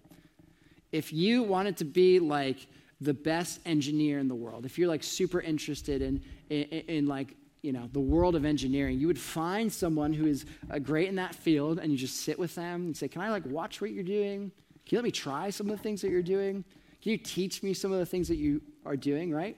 [0.92, 2.66] If you wanted to be like
[3.00, 7.36] the best engineer in the world, if you're like super interested in, in, in like
[7.62, 8.98] you know the world of engineering.
[8.98, 12.38] You would find someone who is uh, great in that field and you just sit
[12.38, 14.50] with them and say can i like watch what you're doing?
[14.86, 16.64] Can you let me try some of the things that you're doing?
[17.02, 19.56] Can you teach me some of the things that you are doing right?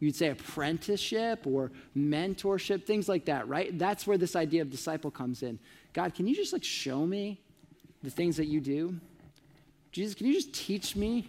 [0.00, 3.78] You'd say apprenticeship or mentorship things like that right?
[3.78, 5.58] That's where this idea of disciple comes in.
[5.92, 7.40] God can you just like show me
[8.02, 8.96] the things that you do?
[9.92, 11.28] Jesus can you just teach me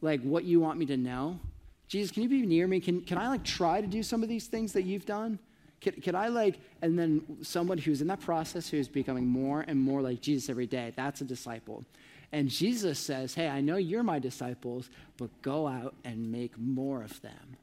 [0.00, 1.40] like what you want me to know?
[1.88, 2.78] Jesus can you be near me?
[2.78, 5.40] Can, can i like try to do some of these things that you've done
[5.80, 9.80] could, could I like, and then someone who's in that process who's becoming more and
[9.80, 11.84] more like Jesus every day, that's a disciple.
[12.32, 17.02] And Jesus says, Hey, I know you're my disciples, but go out and make more
[17.02, 17.56] of them.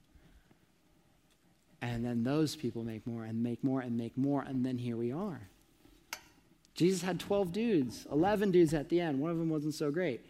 [1.81, 4.97] And then those people make more and make more and make more, and then here
[4.97, 5.41] we are.
[6.73, 9.19] Jesus had 12 dudes, 11 dudes at the end.
[9.19, 10.25] One of them wasn't so great.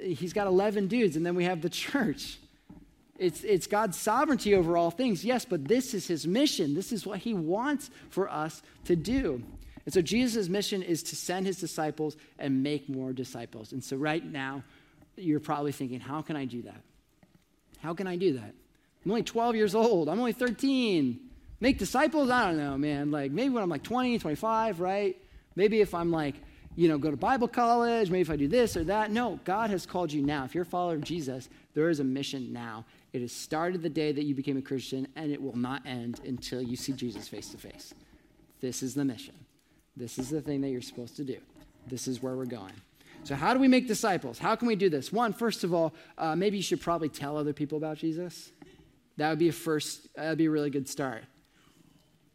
[0.00, 2.38] He's got 11 dudes, and then we have the church.
[3.18, 6.74] It's, it's God's sovereignty over all things, yes, but this is his mission.
[6.74, 9.42] This is what he wants for us to do.
[9.84, 13.72] And so Jesus' mission is to send his disciples and make more disciples.
[13.72, 14.64] And so right now,
[15.16, 16.82] you're probably thinking, how can I do that?
[17.78, 18.54] How can I do that?
[19.04, 20.08] I'm only 12 years old.
[20.08, 21.20] I'm only 13.
[21.60, 22.28] Make disciples?
[22.30, 23.10] I don't know, man.
[23.10, 25.16] Like maybe when I'm like 20, 25, right?
[25.54, 26.34] Maybe if I'm like,
[26.74, 29.10] you know, go to Bible college, maybe if I do this or that.
[29.10, 30.44] No, God has called you now.
[30.44, 32.84] If you're a follower of Jesus, there is a mission now.
[33.16, 36.20] It has started the day that you became a Christian, and it will not end
[36.26, 37.94] until you see Jesus face to face.
[38.60, 39.34] This is the mission.
[39.96, 41.38] This is the thing that you're supposed to do.
[41.86, 42.74] This is where we're going.
[43.24, 44.38] So, how do we make disciples?
[44.38, 45.14] How can we do this?
[45.14, 48.52] One, first of all, uh, maybe you should probably tell other people about Jesus.
[49.16, 51.24] That would be a first, that would be a really good start.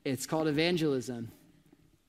[0.03, 1.31] It's called evangelism,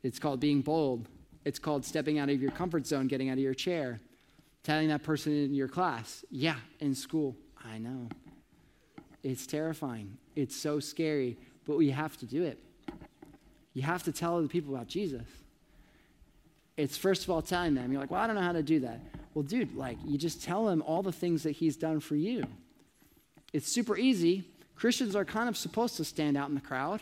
[0.03, 1.09] it's called being bold,
[1.45, 4.01] it's called stepping out of your comfort zone, getting out of your chair,
[4.63, 8.09] telling that person in your class, yeah, in school, I know.
[9.23, 10.17] It's terrifying.
[10.35, 12.59] It's so scary, but we have to do it.
[13.75, 15.23] You have to tell other people about Jesus.
[16.77, 17.93] It's first of all telling them.
[17.93, 19.01] You're like, well, I don't know how to do that.
[19.35, 22.45] Well, dude, like, you just tell them all the things that he's done for you.
[23.53, 24.45] It's super easy.
[24.75, 27.01] Christians are kind of supposed to stand out in the crowd.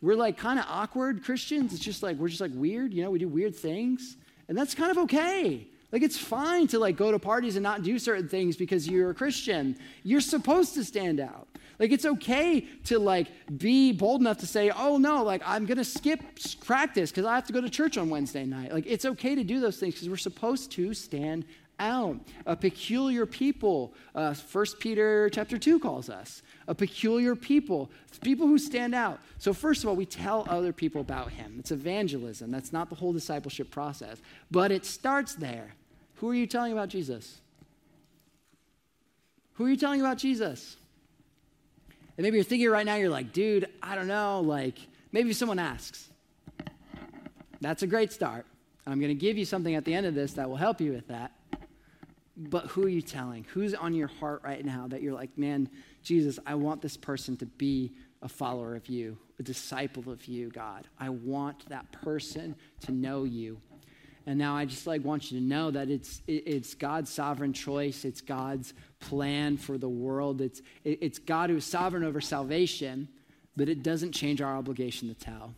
[0.00, 1.72] We're like kind of awkward Christians.
[1.72, 2.92] It's just like, we're just like weird.
[2.92, 4.16] You know, we do weird things.
[4.48, 5.68] And that's kind of okay.
[5.92, 9.10] Like it's fine to like go to parties and not do certain things because you're
[9.10, 9.76] a Christian.
[10.02, 11.48] You're supposed to stand out.
[11.78, 13.28] Like it's okay to like
[13.58, 16.20] be bold enough to say, "Oh no, like I'm going to skip
[16.64, 19.44] practice cuz I have to go to church on Wednesday night." Like it's okay to
[19.44, 21.44] do those things cuz we're supposed to stand
[21.78, 22.20] out.
[22.46, 26.42] A peculiar people, uh, 1 Peter chapter 2 calls us.
[26.68, 27.90] A peculiar people,
[28.22, 29.18] people who stand out.
[29.38, 31.56] So, first of all, we tell other people about him.
[31.58, 32.50] It's evangelism.
[32.50, 35.74] That's not the whole discipleship process, but it starts there.
[36.22, 37.40] Who are you telling about Jesus?
[39.54, 40.76] Who are you telling about Jesus?
[42.16, 44.40] And maybe you're thinking right now, you're like, dude, I don't know.
[44.40, 44.78] Like,
[45.10, 46.08] maybe someone asks.
[47.60, 48.46] That's a great start.
[48.86, 50.92] I'm going to give you something at the end of this that will help you
[50.92, 51.32] with that.
[52.36, 53.44] But who are you telling?
[53.52, 55.68] Who's on your heart right now that you're like, man,
[56.04, 60.50] Jesus, I want this person to be a follower of you, a disciple of you,
[60.50, 60.86] God.
[61.00, 63.60] I want that person to know you.
[64.26, 68.04] And now I just like want you to know that it's it's God's sovereign choice.
[68.04, 70.40] It's God's plan for the world.
[70.40, 73.08] It's it's God who is sovereign over salvation,
[73.56, 75.54] but it doesn't change our obligation to tell.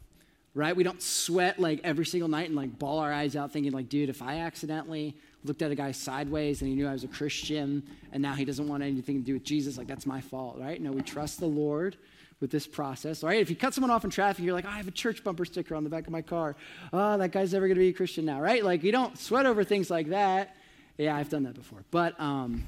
[0.55, 0.75] Right?
[0.75, 3.89] We don't sweat like every single night and like bawl our eyes out thinking like,
[3.89, 7.09] dude, if I accidentally looked at a guy sideways and he knew I was a
[7.09, 9.77] Christian and now he doesn't want anything to do with Jesus.
[9.77, 10.81] Like, that's my fault, right?
[10.81, 11.97] No, we trust the Lord
[12.45, 13.41] with this process, right?
[13.41, 15.47] If you cut someone off in traffic, you're like, oh, I have a church bumper
[15.47, 16.57] sticker on the back of my car.
[16.93, 18.63] Oh, that guy's never going to be a Christian now, right?
[18.63, 20.55] Like, you don't sweat over things like that.
[20.99, 21.85] Yeah, I've done that before.
[21.91, 22.63] But um,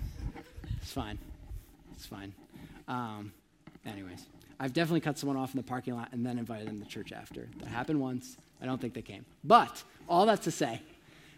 [0.81, 1.19] it's fine.
[1.93, 2.33] It's fine.
[2.89, 3.35] Um,
[3.85, 4.25] anyways,
[4.59, 7.13] I've definitely cut someone off in the parking lot and then invited them to church
[7.13, 7.47] after.
[7.59, 8.39] That happened once.
[8.63, 9.27] I don't think they came.
[9.45, 10.81] But all that to say,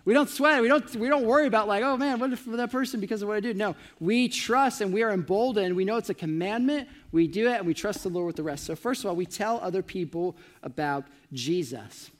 [0.08, 0.62] we don't sweat.
[0.62, 3.28] We don't, we don't worry about, like, oh man, what if that person because of
[3.28, 3.58] what I did?
[3.58, 5.76] No, we trust and we are emboldened.
[5.76, 6.88] We know it's a commandment.
[7.12, 8.64] We do it and we trust the Lord with the rest.
[8.64, 11.04] So, first of all, we tell other people about
[11.34, 12.10] Jesus.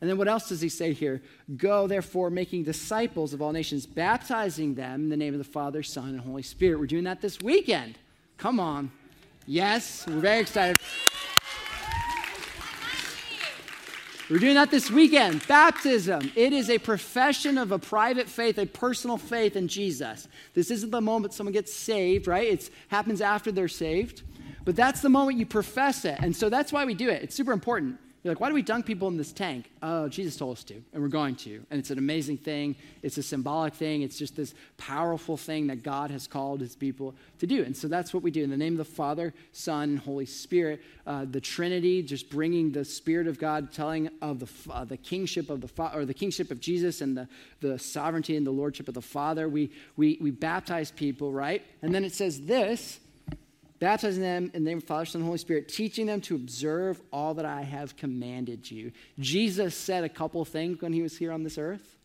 [0.00, 1.20] And then what else does he say here?
[1.58, 5.82] Go, therefore, making disciples of all nations, baptizing them in the name of the Father,
[5.82, 6.80] Son, and Holy Spirit.
[6.80, 7.98] We're doing that this weekend.
[8.38, 8.90] Come on.
[9.46, 10.78] Yes, we're very excited.
[14.30, 15.46] We're doing that this weekend.
[15.46, 16.32] Baptism.
[16.34, 20.28] It is a profession of a private faith, a personal faith in Jesus.
[20.54, 22.48] This isn't the moment someone gets saved, right?
[22.48, 24.22] It happens after they're saved.
[24.64, 26.18] But that's the moment you profess it.
[26.20, 27.22] And so that's why we do it.
[27.22, 27.98] It's super important.
[28.24, 29.70] You're like, why do we dunk people in this tank?
[29.82, 31.62] Oh, Jesus told us to, and we're going to.
[31.70, 32.74] And it's an amazing thing.
[33.02, 34.00] It's a symbolic thing.
[34.00, 37.62] It's just this powerful thing that God has called his people to do.
[37.64, 38.42] And so that's what we do.
[38.42, 42.86] In the name of the Father, Son, Holy Spirit, uh, the Trinity, just bringing the
[42.86, 46.50] Spirit of God, telling of the, uh, the kingship of the Father, or the kingship
[46.50, 47.28] of Jesus and the,
[47.60, 49.50] the sovereignty and the lordship of the Father.
[49.50, 51.62] We, we, we baptize people, right?
[51.82, 53.00] And then it says this
[53.84, 56.34] baptizing them in the name of the Father, Son, and Holy Spirit, teaching them to
[56.34, 58.92] observe all that I have commanded you.
[59.18, 61.98] Jesus said a couple things when he was here on this earth.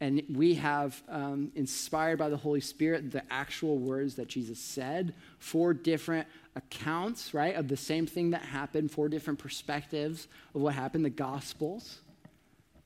[0.00, 5.12] And we have, um, inspired by the Holy Spirit, the actual words that Jesus said,
[5.38, 10.74] four different accounts, right, of the same thing that happened, four different perspectives of what
[10.74, 11.98] happened, the Gospels.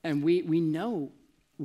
[0.03, 1.12] And we, we know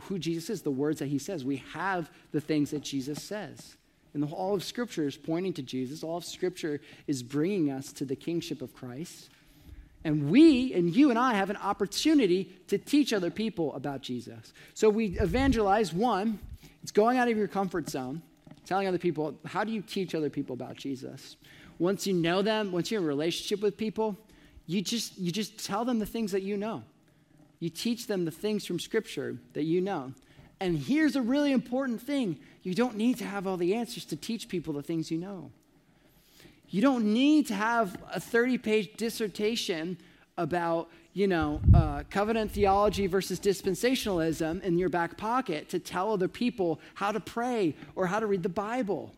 [0.04, 1.44] who Jesus is, the words that he says.
[1.44, 3.77] We have the things that Jesus says.
[4.24, 6.04] And all of Scripture is pointing to Jesus.
[6.04, 9.30] All of Scripture is bringing us to the kingship of Christ.
[10.04, 14.54] And we, and you and I, have an opportunity to teach other people about Jesus.
[14.74, 16.40] So we evangelize one,
[16.82, 18.24] it's going out of your comfort zone,
[18.66, 21.36] telling other people, how do you teach other people about Jesus?
[21.78, 24.18] Once you know them, once you're in a relationship with people,
[24.66, 26.84] you just, you just tell them the things that you know.
[27.60, 30.14] You teach them the things from Scripture that you know.
[30.60, 34.16] And here's a really important thing you don't need to have all the answers to
[34.16, 35.52] teach people the things you know.
[36.70, 39.98] You don't need to have a 30 page dissertation
[40.38, 46.28] about, you know, uh, covenant theology versus dispensationalism in your back pocket to tell other
[46.28, 49.14] people how to pray or how to read the Bible.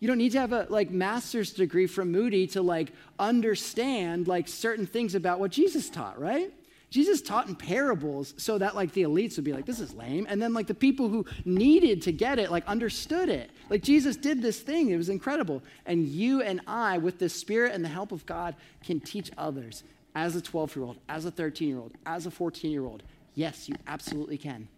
[0.00, 4.48] You don't need to have a like master's degree from Moody to like understand like
[4.48, 6.52] certain things about what Jesus taught, right?
[6.90, 10.26] Jesus taught in parables so that like the elites would be like, this is lame.
[10.28, 13.50] And then like the people who needed to get it, like understood it.
[13.68, 14.90] Like Jesus did this thing.
[14.90, 15.62] It was incredible.
[15.86, 18.54] And you and I, with the spirit and the help of God,
[18.84, 19.82] can teach others
[20.14, 23.02] as a 12 year old, as a 13 year old, as a 14 year old.
[23.34, 24.68] Yes, you absolutely can.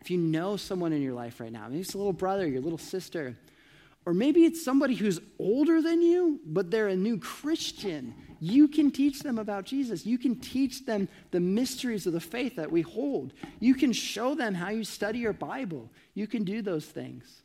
[0.00, 2.60] If you know someone in your life right now, maybe it's a little brother, your
[2.60, 3.36] little sister,
[4.06, 8.90] or maybe it's somebody who's older than you, but they're a new Christian you can
[8.90, 10.04] teach them about Jesus.
[10.04, 13.32] You can teach them the mysteries of the faith that we hold.
[13.60, 15.90] You can show them how you study your Bible.
[16.14, 17.42] You can do those things.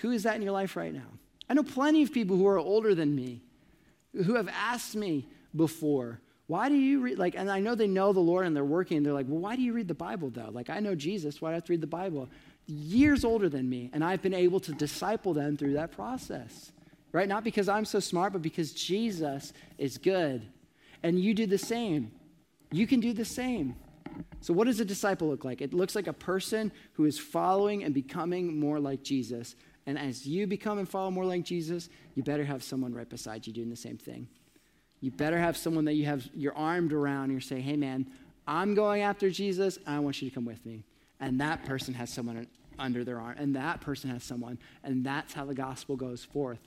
[0.00, 1.08] Who is that in your life right now?
[1.48, 3.42] I know plenty of people who are older than me
[4.14, 8.12] who have asked me before, why do you read, like, and I know they know
[8.12, 10.30] the Lord and they're working, and they're like, well, why do you read the Bible
[10.30, 10.48] though?
[10.50, 12.28] Like, I know Jesus, why do I have to read the Bible?
[12.68, 16.70] Years older than me, and I've been able to disciple them through that process
[17.12, 17.28] right?
[17.28, 20.46] Not because I'm so smart, but because Jesus is good.
[21.02, 22.12] And you do the same.
[22.70, 23.76] You can do the same.
[24.40, 25.60] So, what does a disciple look like?
[25.60, 29.54] It looks like a person who is following and becoming more like Jesus.
[29.86, 33.46] And as you become and follow more like Jesus, you better have someone right beside
[33.46, 34.28] you doing the same thing.
[35.00, 38.06] You better have someone that you have your armed around and you're saying, hey man,
[38.46, 39.78] I'm going after Jesus.
[39.86, 40.84] I want you to come with me.
[41.20, 42.48] And that person has someone
[42.78, 46.60] under their arm, and that person has someone, and that's how the gospel goes forth.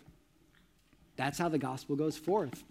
[1.16, 2.64] That's how the gospel goes forth.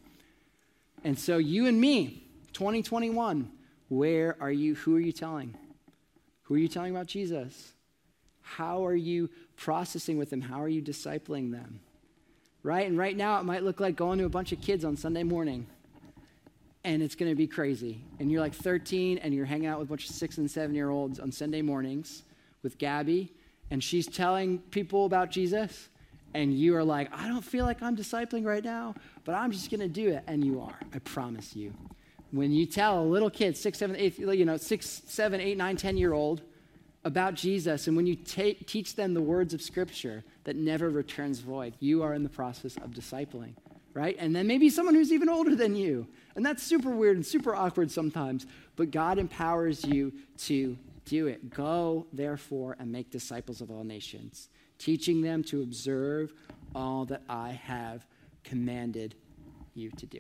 [1.05, 3.51] And so, you and me, 2021,
[3.89, 4.75] where are you?
[4.75, 5.55] Who are you telling?
[6.43, 7.73] Who are you telling about Jesus?
[8.43, 10.41] How are you processing with them?
[10.41, 11.81] How are you discipling them?
[12.63, 12.87] Right?
[12.87, 15.23] And right now, it might look like going to a bunch of kids on Sunday
[15.23, 15.67] morning.
[16.83, 18.03] And it's going to be crazy.
[18.19, 20.75] And you're like 13 and you're hanging out with a bunch of six and seven
[20.75, 22.25] year olds on Sunday mornings
[22.63, 23.33] with Gabby.
[23.71, 25.89] And she's telling people about Jesus
[26.35, 28.95] and you are like, I don't feel like I'm discipling right now,
[29.25, 30.23] but I'm just going to do it.
[30.27, 30.79] And you are.
[30.95, 31.73] I promise you.
[32.31, 35.77] When you tell a little kid, six, seven, eight, you know, six, seven, eight, nine,
[35.77, 36.43] ten year old,
[37.05, 41.41] about Jesus and when you ta- teach them the words of Scripture that never returns
[41.41, 43.55] void, you are in the process of discipling,
[43.95, 44.17] right?
[44.19, 46.07] And then maybe someone who's even older than you.
[46.37, 48.47] And that's super weird and super awkward sometimes,
[48.77, 51.51] but God empowers you to do it.
[51.51, 54.49] Go, therefore, and make disciples of all nations,
[54.79, 56.33] teaching them to observe
[56.75, 58.07] all that I have
[58.45, 59.15] commanded
[59.75, 60.19] you to do.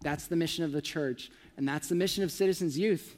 [0.00, 3.16] That's the mission of the church, and that's the mission of Citizens Youth.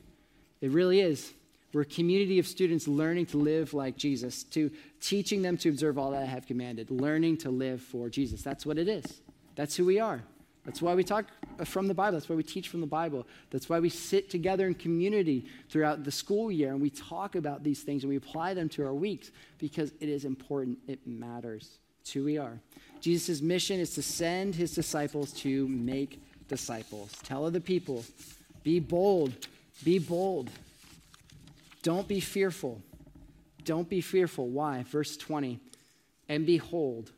[0.60, 1.32] It really is.
[1.72, 5.98] We're a community of students learning to live like Jesus, to teaching them to observe
[5.98, 8.42] all that I have commanded, learning to live for Jesus.
[8.42, 9.22] That's what it is.
[9.56, 10.22] That's who we are.
[10.64, 11.26] That's why we talk
[11.58, 12.12] uh, from the Bible.
[12.12, 13.26] That's why we teach from the Bible.
[13.50, 17.62] That's why we sit together in community throughout the school year and we talk about
[17.62, 20.78] these things and we apply them to our weeks because it is important.
[20.88, 21.78] It matters.
[22.00, 22.58] It's who we are.
[23.00, 27.12] Jesus' mission is to send his disciples to make disciples.
[27.22, 28.04] Tell other people,
[28.62, 29.32] be bold,
[29.84, 30.50] be bold.
[31.82, 32.80] Don't be fearful.
[33.64, 34.48] Don't be fearful.
[34.48, 34.84] Why?
[34.84, 35.60] Verse 20.
[36.30, 37.12] And behold,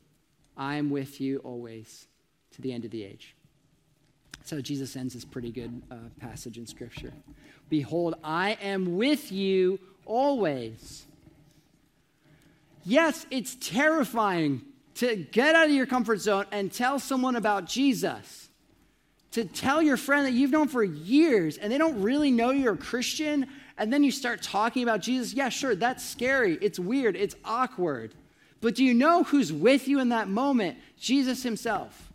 [0.56, 2.08] I am with you always
[2.56, 3.35] to the end of the age.
[4.46, 7.12] So Jesus ends this pretty good uh, passage in Scripture.
[7.68, 11.04] Behold, I am with you always.
[12.84, 14.62] Yes, it's terrifying
[14.94, 18.48] to get out of your comfort zone and tell someone about Jesus.
[19.32, 22.74] To tell your friend that you've known for years and they don't really know you're
[22.74, 26.56] a Christian and then you start talking about Jesus, yeah, sure, that's scary.
[26.62, 27.16] It's weird.
[27.16, 28.14] It's awkward.
[28.60, 30.78] But do you know who's with you in that moment?
[30.96, 32.05] Jesus himself.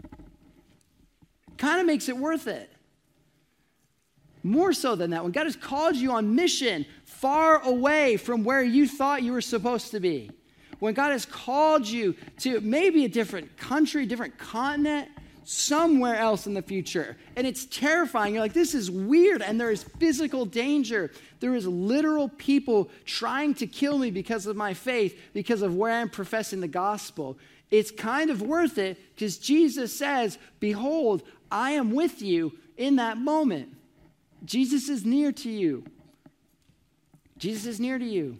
[1.61, 2.71] Kind of makes it worth it.
[4.41, 8.63] More so than that, when God has called you on mission far away from where
[8.63, 10.31] you thought you were supposed to be,
[10.79, 15.07] when God has called you to maybe a different country, different continent,
[15.43, 17.15] somewhere else in the future.
[17.35, 18.33] And it's terrifying.
[18.33, 19.43] You're like, this is weird.
[19.43, 21.11] And there is physical danger.
[21.41, 25.93] There is literal people trying to kill me because of my faith, because of where
[25.93, 27.37] I'm professing the gospel.
[27.69, 33.17] It's kind of worth it because Jesus says, Behold, I am with you in that
[33.17, 33.75] moment.
[34.45, 35.83] Jesus is near to you.
[37.37, 38.37] Jesus is near to you.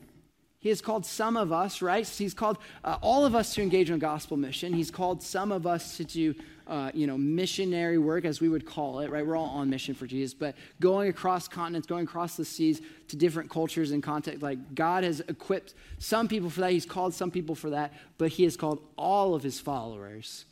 [0.60, 2.08] He has called some of us, right?
[2.08, 4.74] He's called uh, all of us to engage in gospel mission.
[4.74, 6.36] He's called some of us to do
[6.68, 9.26] uh, you know, missionary work, as we would call it, right?
[9.26, 13.18] We're all on mission for Jesus, but going across continents, going across the seas to
[13.18, 16.72] different cultures and context, like God has equipped some people for that.
[16.72, 20.46] He's called some people for that, but He has called all of His followers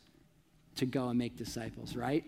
[0.76, 2.26] to go and make disciples, right?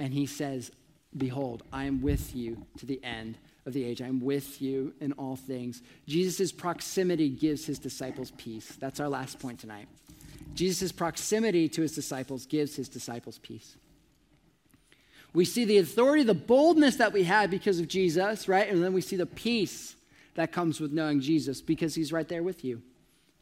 [0.00, 0.72] And He says,
[1.16, 4.00] Behold, I am with you to the end of the age.
[4.00, 5.82] I'm with you in all things.
[6.06, 8.76] Jesus' proximity gives his disciples peace.
[8.78, 9.88] That's our last point tonight.
[10.54, 13.76] Jesus' proximity to his disciples gives his disciples peace.
[15.32, 18.68] We see the authority, the boldness that we have because of Jesus, right?
[18.68, 19.94] And then we see the peace
[20.34, 22.82] that comes with knowing Jesus because he's right there with you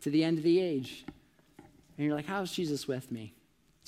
[0.02, 1.04] to the end of the age.
[1.96, 3.34] And you're like, how is Jesus with me?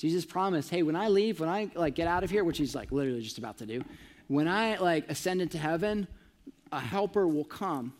[0.01, 2.75] Jesus promised, hey, when I leave, when I like get out of here, which he's
[2.75, 3.83] like literally just about to do,
[4.27, 6.07] when I like ascend into heaven,
[6.71, 7.93] a helper will come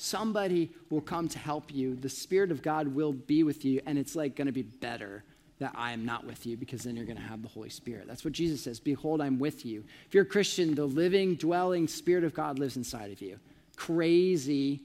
[0.00, 1.94] somebody will come to help you.
[1.94, 5.24] The Spirit of God will be with you, and it's like going to be better
[5.58, 8.06] that I am not with you because then you're going to have the Holy Spirit.
[8.08, 9.84] That's what Jesus says Behold, I'm with you.
[10.06, 13.38] If you're a Christian, the living, dwelling Spirit of God lives inside of you.
[13.76, 14.80] Crazy,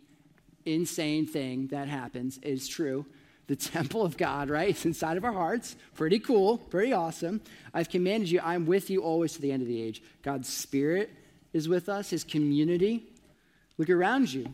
[0.65, 3.05] insane thing that happens is true.
[3.47, 4.69] The temple of God, right?
[4.69, 5.75] It's inside of our hearts.
[5.95, 7.41] Pretty cool, pretty awesome.
[7.73, 10.01] I've commanded you, I'm with you always to the end of the age.
[10.23, 11.11] God's Spirit
[11.53, 13.03] is with us, His community.
[13.77, 14.47] Look around you.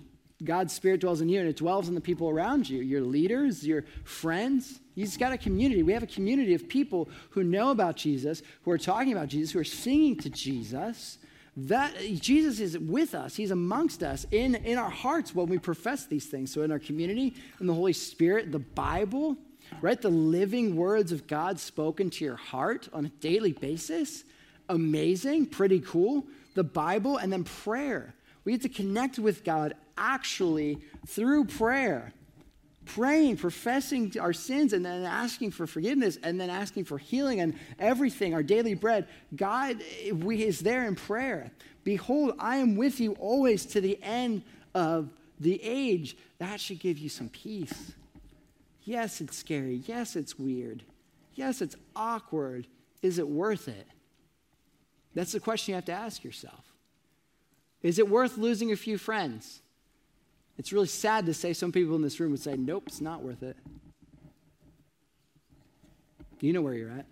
[0.43, 3.65] God's Spirit dwells in you and it dwells in the people around you, your leaders,
[3.65, 4.79] your friends.
[4.95, 5.83] He's got a community.
[5.83, 9.51] We have a community of people who know about Jesus, who are talking about Jesus,
[9.51, 11.19] who are singing to Jesus.
[11.57, 13.35] That Jesus is with us.
[13.35, 16.53] He's amongst us in, in our hearts when we profess these things.
[16.53, 19.35] So in our community, in the Holy Spirit, the Bible,
[19.81, 20.01] right?
[20.01, 24.23] The living words of God spoken to your heart on a daily basis.
[24.69, 26.25] Amazing, pretty cool.
[26.55, 28.15] The Bible and then prayer.
[28.45, 32.13] We get to connect with God actually through prayer.
[32.85, 37.55] Praying, professing our sins, and then asking for forgiveness, and then asking for healing and
[37.79, 39.07] everything, our daily bread.
[39.35, 41.51] God eh, we, is there in prayer.
[41.83, 45.09] Behold, I am with you always to the end of
[45.39, 46.17] the age.
[46.39, 47.93] That should give you some peace.
[48.83, 49.83] Yes, it's scary.
[49.85, 50.83] Yes, it's weird.
[51.35, 52.67] Yes, it's awkward.
[53.01, 53.87] Is it worth it?
[55.13, 56.65] That's the question you have to ask yourself.
[57.81, 59.61] Is it worth losing a few friends?
[60.61, 63.23] It's really sad to say some people in this room would say, nope, it's not
[63.23, 63.57] worth it.
[66.39, 67.07] You know where you're at.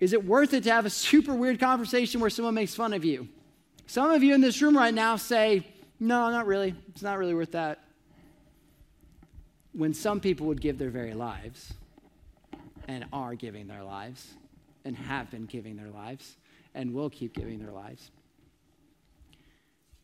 [0.00, 3.04] Is it worth it to have a super weird conversation where someone makes fun of
[3.04, 3.28] you?
[3.86, 5.66] Some of you in this room right now say,
[6.00, 6.74] no, not really.
[6.88, 7.80] It's not really worth that.
[9.76, 11.74] when some people would give their very lives
[12.88, 14.32] and are giving their lives
[14.86, 16.38] and have been giving their lives
[16.74, 18.10] and will keep giving their lives.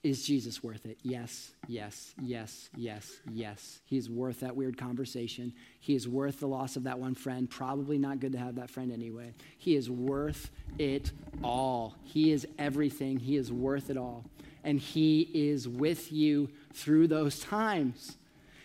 [0.02, 0.98] Is Jesus worth it?
[1.04, 3.80] Yes, yes, yes, yes, yes.
[3.84, 5.52] He's worth that weird conversation.
[5.78, 7.48] He is worth the loss of that one friend.
[7.48, 9.32] Probably not good to have that friend anyway.
[9.58, 11.12] He is worth it
[11.44, 11.94] all.
[12.02, 13.20] He is everything.
[13.20, 14.24] He is worth it all.
[14.64, 18.16] And He is with you through those times.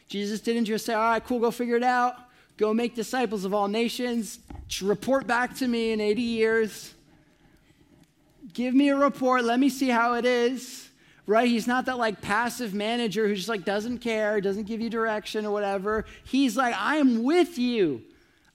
[0.07, 2.15] Jesus didn't just say, All right, cool, go figure it out.
[2.57, 4.39] Go make disciples of all nations.
[4.81, 6.93] Report back to me in 80 years.
[8.53, 9.43] Give me a report.
[9.43, 10.86] Let me see how it is
[11.27, 11.47] right?
[11.47, 15.45] He's not that like passive manager who just like doesn't care, doesn't give you direction
[15.45, 16.05] or whatever.
[16.23, 18.01] He's like, I am with you.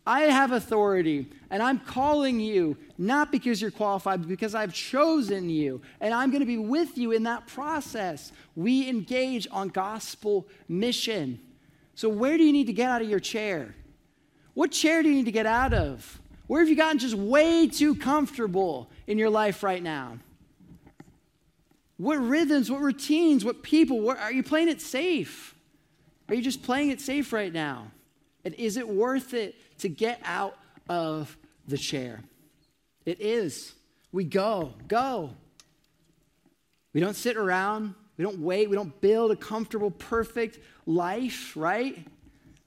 [0.05, 5.49] I have authority, and I'm calling you not because you're qualified, but because I've chosen
[5.49, 8.33] you, and I'm going to be with you in that process.
[8.57, 11.39] We engage on gospel mission.
[11.95, 13.77] So, where do you need to get out of your chair?
[14.55, 16.21] What chair do you need to get out of?
[16.49, 20.19] Where have you gotten just way too comfortable in your life right now?
[22.03, 25.55] What rhythms, what routines, what people, what, are you playing it safe?
[26.29, 27.93] Are you just playing it safe right now?
[28.45, 31.37] And is it worth it to get out of
[31.69, 32.19] the chair?
[33.07, 33.73] It is.
[34.11, 35.31] We go, go.
[36.93, 42.05] We don't sit around, we don't wait, we don't build a comfortable, perfect life, right?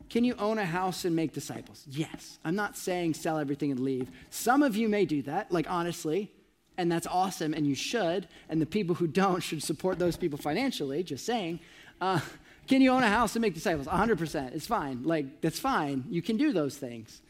[0.09, 1.86] Can you own a house and make disciples?
[1.89, 2.39] Yes.
[2.45, 4.09] I'm not saying sell everything and leave.
[4.29, 6.31] Some of you may do that, like honestly
[6.78, 8.28] and that's awesome, and you should.
[8.49, 11.59] And the people who don't should support those people financially, just saying.
[12.01, 12.19] Uh,
[12.67, 13.88] can you own a house and make disciples?
[13.88, 14.55] 100%.
[14.55, 15.03] It's fine.
[15.03, 16.03] Like, that's fine.
[16.09, 17.21] You can do those things.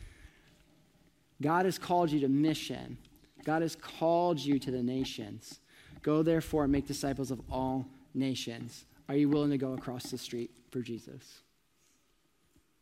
[1.41, 2.97] God has called you to mission,
[3.43, 5.59] God has called you to the nations.
[6.01, 8.85] Go therefore and make disciples of all nations.
[9.09, 11.41] Are you willing to go across the street for Jesus?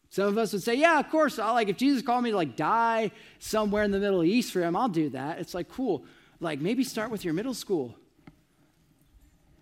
[0.10, 1.40] Some of us would say, yeah, of course.
[1.40, 4.62] I'll like if Jesus called me to like die somewhere in the Middle East for
[4.62, 5.40] him, I'll do that.
[5.40, 6.06] It's like cool
[6.44, 7.96] like maybe start with your middle school.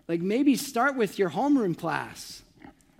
[0.08, 2.42] Like maybe start with your homeroom class.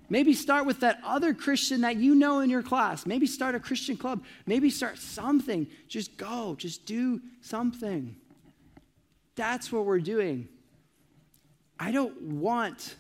[0.08, 3.06] Maybe start with that other Christian that you know in your class.
[3.06, 4.22] Maybe start a Christian club.
[4.46, 5.66] Maybe start something.
[5.88, 8.16] Just go, just do something.
[9.36, 10.48] That's what we're doing.
[11.80, 12.94] I don't want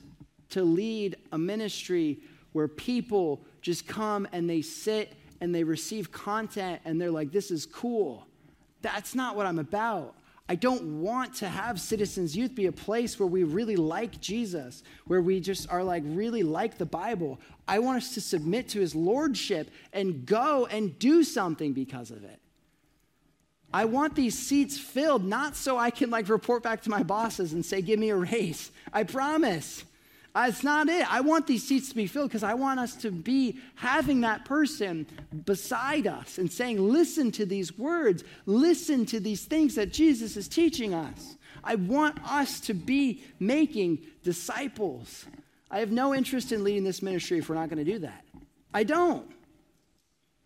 [0.50, 2.18] to lead a ministry
[2.52, 7.50] where people just come and they sit and they receive content and they're like, this
[7.50, 8.26] is cool.
[8.80, 10.14] That's not what I'm about.
[10.48, 14.82] I don't want to have Citizens Youth be a place where we really like Jesus,
[15.06, 17.40] where we just are like really like the Bible.
[17.66, 22.24] I want us to submit to his lordship and go and do something because of
[22.24, 22.40] it.
[23.72, 27.52] I want these seats filled not so I can like report back to my bosses
[27.54, 28.70] and say, give me a raise.
[28.92, 29.84] I promise.
[30.34, 31.12] Uh, That's not it.
[31.12, 34.44] I want these seats to be filled because I want us to be having that
[34.44, 35.06] person
[35.44, 40.48] beside us and saying, listen to these words, listen to these things that Jesus is
[40.48, 41.36] teaching us.
[41.62, 45.26] I want us to be making disciples.
[45.70, 48.24] I have no interest in leading this ministry if we're not going to do that.
[48.74, 49.30] I don't.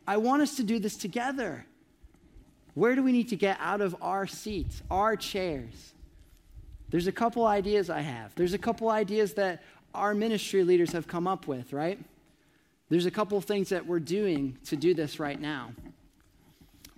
[0.06, 1.66] I want us to do this together.
[2.74, 5.94] Where do we need to get out of our seats, our chairs?
[6.90, 8.34] There's a couple ideas I have.
[8.34, 9.62] There's a couple ideas that
[9.96, 11.98] our ministry leaders have come up with, right?
[12.88, 15.72] There's a couple things that we're doing to do this right now.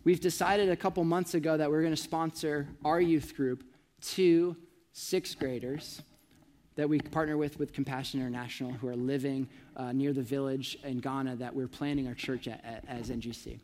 [0.04, 3.64] We've decided a couple months ago that we're going two sponsor our youth group,
[4.00, 4.56] to
[4.92, 6.02] sixth graders
[6.76, 10.98] that we partner with with Compassion International who are living uh, near the village in
[10.98, 13.58] Ghana that we're planning our church at, at, as NGC.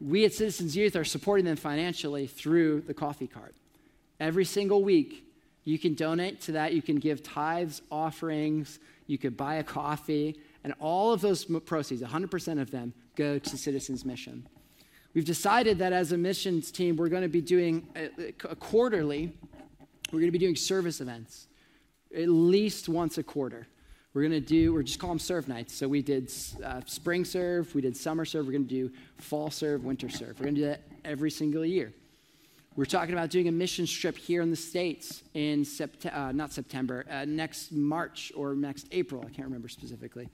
[0.00, 3.54] We at Citizens Youth are supporting them financially through the coffee cart.
[4.20, 5.24] Every single week,
[5.64, 6.72] you can donate to that.
[6.72, 8.78] You can give tithes, offerings.
[9.06, 10.38] You could buy a coffee.
[10.64, 14.46] And all of those proceeds, 100% of them, go to Citizens Mission.
[15.14, 19.32] We've decided that as a missions team, we're going to be doing a, a quarterly,
[20.10, 21.48] we're going to be doing service events
[22.14, 23.66] at least once a quarter.
[24.14, 25.74] We're going to do, we're just call them serve nights.
[25.74, 26.30] So we did
[26.62, 30.38] uh, spring serve, we did summer serve, we're going to do fall serve, winter serve.
[30.38, 31.92] We're going to do that every single year.
[32.74, 36.52] We're talking about doing a mission trip here in the States in September, uh, not
[36.52, 39.20] September, uh, next March or next April.
[39.20, 40.30] I can't remember specifically.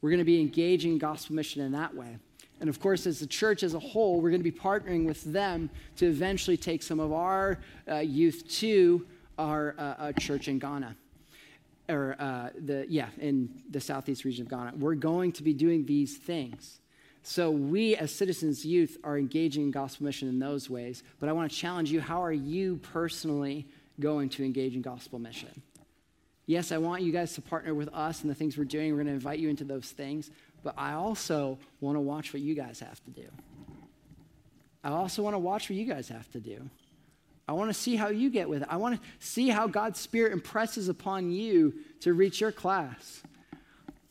[0.00, 2.18] We're going to be engaging gospel mission in that way.
[2.60, 5.24] And of course, as the church as a whole, we're going to be partnering with
[5.24, 7.58] them to eventually take some of our
[7.90, 9.04] uh, youth to
[9.36, 10.94] our uh, church in Ghana.
[11.88, 14.74] Or uh, the, yeah, in the southeast region of Ghana.
[14.76, 16.78] We're going to be doing these things.
[17.22, 21.02] So we as citizens youth are engaging in gospel mission in those ways.
[21.20, 23.66] But I want to challenge you, how are you personally
[24.00, 25.62] going to engage in gospel mission?
[26.46, 28.90] Yes, I want you guys to partner with us and the things we're doing.
[28.90, 30.30] We're going to invite you into those things.
[30.64, 33.26] but I also want to watch what you guys have to do.
[34.84, 36.68] I also want to watch what you guys have to do.
[37.48, 38.68] I want to see how you get with it.
[38.70, 43.22] I want to see how God's Spirit impresses upon you to reach your class.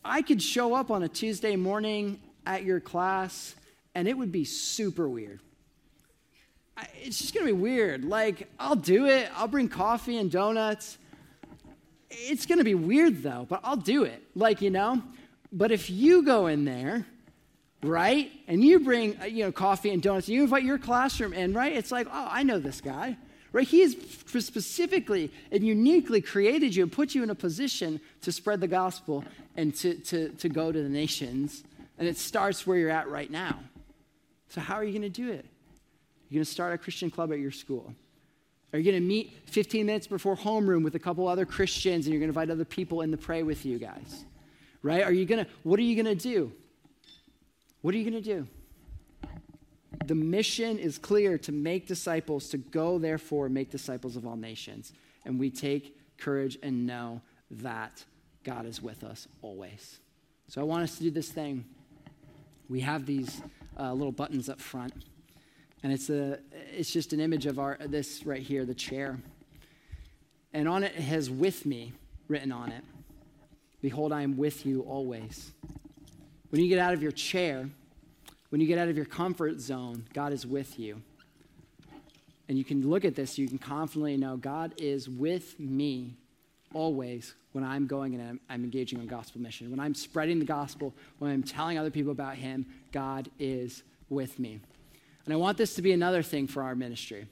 [0.04, 3.56] I could show up on a Tuesday morning at your class
[3.96, 5.40] and it would be super weird.
[7.04, 8.06] It's just to be weird.
[8.06, 10.98] Like, I'll do it, I'll bring coffee and donuts.
[12.10, 14.22] It's to be weird though, but I'll do it.
[14.36, 15.02] Like, you know?
[15.52, 17.06] But if you go in there,
[17.84, 21.34] right, and you bring, uh, you know, coffee and donuts, and you invite your classroom
[21.34, 21.74] in, right?
[21.74, 23.18] It's like, oh, I know this guy,
[23.52, 23.68] right?
[23.68, 23.96] He has
[24.40, 29.26] specifically and uniquely created you and put you in a position to spread the gospel
[29.58, 31.64] and to, to, to go to the nations.
[32.02, 33.60] And it starts where you're at right now.
[34.50, 35.46] So, how are you going to do it?
[36.30, 37.94] You're going to start a Christian club at your school.
[38.74, 42.12] Are you going to meet 15 minutes before homeroom with a couple other Christians and
[42.12, 44.26] you're going to invite other people in to pray with you guys?
[44.82, 45.04] Right?
[45.04, 46.52] Are you going to, what are you going to do?
[47.84, 48.48] What are you going to do?
[50.08, 54.92] The mission is clear to make disciples, to go, therefore, make disciples of all nations.
[55.24, 57.22] And we take courage and know
[57.52, 58.04] that
[58.44, 60.00] God is with us always.
[60.48, 61.64] So I want us to do this thing.
[62.70, 63.42] We have these
[63.80, 64.94] uh, little buttons up front.
[65.84, 66.40] And it's, a,
[66.72, 69.20] it's just an image of our, this right here, the chair.
[70.54, 71.94] And on it, it has with me
[72.28, 72.84] written on it.
[73.82, 75.52] Behold, I am with you always.
[76.50, 77.68] When you get out of your chair,
[78.50, 81.02] when you get out of your comfort zone, God is with you.
[82.48, 86.16] And you can look at this, you can confidently know God is with me
[86.74, 89.70] always when I'm going and I'm, I'm, engaging on gospel mission.
[89.70, 94.40] When I'm spreading the gospel, when I'm telling other people about Him, God is with
[94.40, 94.60] me.
[95.26, 97.28] And I want this to be another thing for our ministry.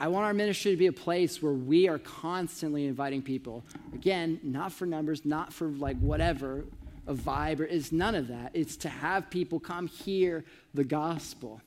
[0.00, 3.64] I want our ministry to be a place where we are constantly inviting people.
[3.94, 6.64] Again, not for numbers, not for like whatever,
[7.06, 8.50] a vibe, or it's none of that.
[8.52, 11.60] It's to have people come hear the gospel.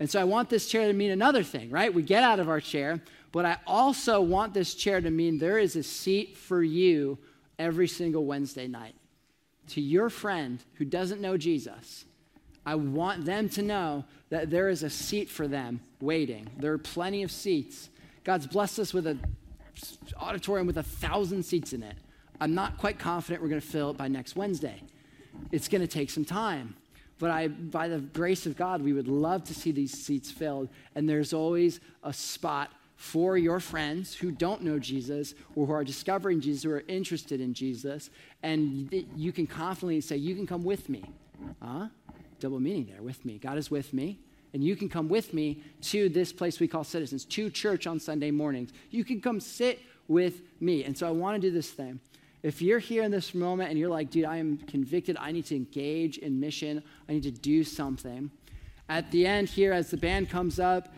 [0.00, 1.92] And so I want this chair to mean another thing, right?
[1.94, 3.00] We get out of our chair,
[3.34, 7.18] but I also want this chair to mean there is a seat for you
[7.58, 8.94] every single Wednesday night.
[9.70, 12.04] To your friend who doesn't know Jesus,
[12.64, 16.48] I want them to know that there is a seat for them waiting.
[16.58, 17.90] There are plenty of seats.
[18.22, 19.20] God's blessed us with an
[20.16, 21.96] auditorium with a thousand seats in it.
[22.40, 24.80] I'm not quite confident we're going to fill it by next Wednesday.
[25.50, 26.76] It's going to take some time.
[27.18, 30.68] But I, by the grace of God, we would love to see these seats filled.
[30.94, 35.84] And there's always a spot for your friends who don't know Jesus or who are
[35.84, 38.10] discovering Jesus, who are interested in Jesus.
[38.42, 41.04] And you can confidently say, You can come with me.
[41.60, 41.88] Huh?
[42.44, 43.38] double meaning there with me.
[43.38, 44.18] God is with me.
[44.52, 47.98] And you can come with me to this place we call citizens, to church on
[47.98, 48.70] Sunday mornings.
[48.90, 50.84] You can come sit with me.
[50.84, 52.00] And so I want to do this thing.
[52.42, 55.46] If you're here in this moment and you're like, dude, I am convicted, I need
[55.46, 58.30] to engage in mission, I need to do something.
[58.90, 60.94] At the end here, as the band comes up,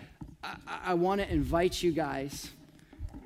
[0.66, 2.50] I, I want to invite you guys.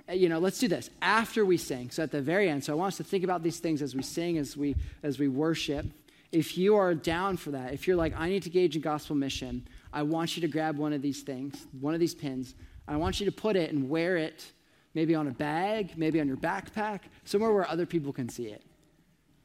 [0.09, 1.91] Uh, you know, let's do this after we sing.
[1.91, 3.95] So at the very end, so I want us to think about these things as
[3.95, 5.87] we sing, as we as we worship
[6.33, 9.17] if you are down for that, if you're like, I need to engage in gospel
[9.17, 12.55] mission, I want you to grab one of these things, one of these pins.
[12.87, 14.53] I want you to put it and wear it
[14.95, 18.63] maybe on a bag, maybe on your backpack, somewhere where other people can see it.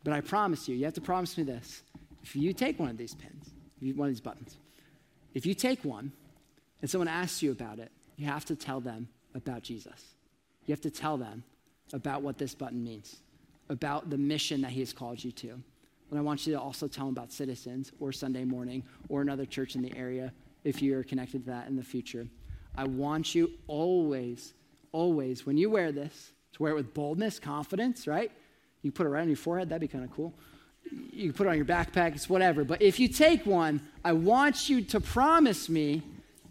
[0.03, 1.81] But I promise you, you have to promise me this.
[2.23, 3.51] If you take one of these pins,
[3.95, 4.57] one of these buttons,
[5.33, 6.11] if you take one
[6.81, 10.15] and someone asks you about it, you have to tell them about Jesus.
[10.65, 11.43] You have to tell them
[11.93, 13.17] about what this button means,
[13.69, 15.49] about the mission that he has called you to.
[16.09, 19.45] And I want you to also tell them about Citizens or Sunday morning or another
[19.45, 20.31] church in the area
[20.63, 22.27] if you're connected to that in the future.
[22.75, 24.53] I want you always,
[24.91, 28.31] always, when you wear this, to wear it with boldness, confidence, right?
[28.81, 30.33] You put it right on your forehead, that'd be kind of cool.
[31.11, 32.63] You can put it on your backpack, it's whatever.
[32.63, 36.03] But if you take one, I want you to promise me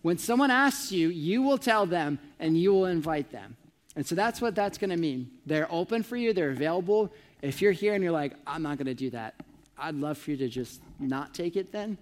[0.05, 3.57] when someone asks you, you will tell them and you will invite them.
[3.97, 5.31] And so that's what that's going to mean.
[5.47, 7.11] They're open for you, they're available.
[7.41, 9.35] If you're here and you're like, I'm not going to do that,
[9.79, 11.97] I'd love for you to just not take it then.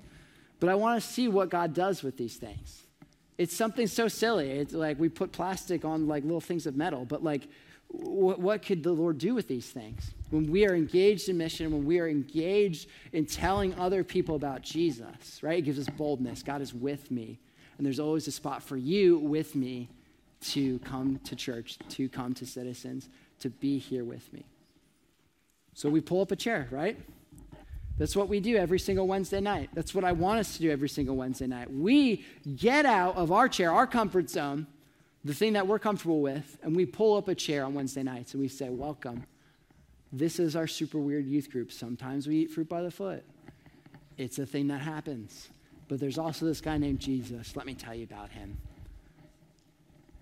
[0.59, 2.83] But I want to see what God does with these things.
[3.39, 4.51] It's something so silly.
[4.51, 7.47] It's like we put plastic on like little things of metal, but like,
[7.87, 10.11] what, what could the Lord do with these things?
[10.31, 14.63] When we are engaged in mission, when we are engaged in telling other people about
[14.63, 15.61] Jesus, right?
[15.61, 16.43] It gives us boldness.
[16.43, 17.39] God is with me.
[17.83, 19.89] And there's always a spot for you with me
[20.43, 23.09] to come to church, to come to citizens,
[23.41, 24.47] to be here with me.
[25.75, 26.97] So we pull up a chair, right?
[27.99, 29.71] That's what we do every single Wednesday night.
[29.75, 31.73] That's what I want us to do every single Wednesday night.
[31.73, 32.25] We
[32.55, 34.69] get out of our chair, our comfort zone,
[35.25, 38.33] the thing that we're comfortable with, and we pull up a chair on Wednesday nights
[38.35, 39.25] and we say, Welcome.
[40.13, 41.73] This is our super weird youth group.
[41.73, 43.25] Sometimes we eat fruit by the foot.
[44.17, 45.49] It's a thing that happens.
[45.93, 47.55] But there's also this guy named Jesus.
[47.55, 48.57] Let me tell you about him.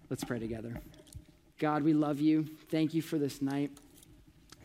[0.09, 0.75] Let's pray together.
[1.61, 2.49] God, we love you.
[2.71, 3.71] Thank you for this night.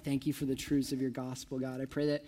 [0.03, 1.80] Thank you for the truths of your gospel, God.
[1.80, 2.26] I pray that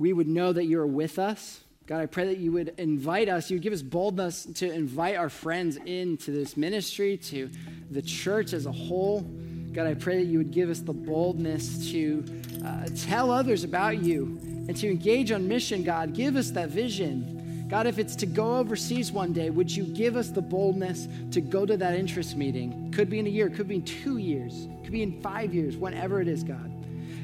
[0.00, 1.60] we would know that you're with us.
[1.86, 5.14] God, I pray that you would invite us, you would give us boldness to invite
[5.14, 7.48] our friends into this ministry, to
[7.92, 9.20] the church as a whole.
[9.72, 12.24] God, I pray that you would give us the boldness to
[12.64, 14.38] uh, tell others about you
[14.68, 16.14] and to engage on mission, God.
[16.14, 17.66] Give us that vision.
[17.68, 21.40] God, if it's to go overseas one day, would you give us the boldness to
[21.40, 22.90] go to that interest meeting?
[22.92, 25.76] Could be in a year, could be in two years, could be in five years,
[25.76, 26.72] whenever it is, God.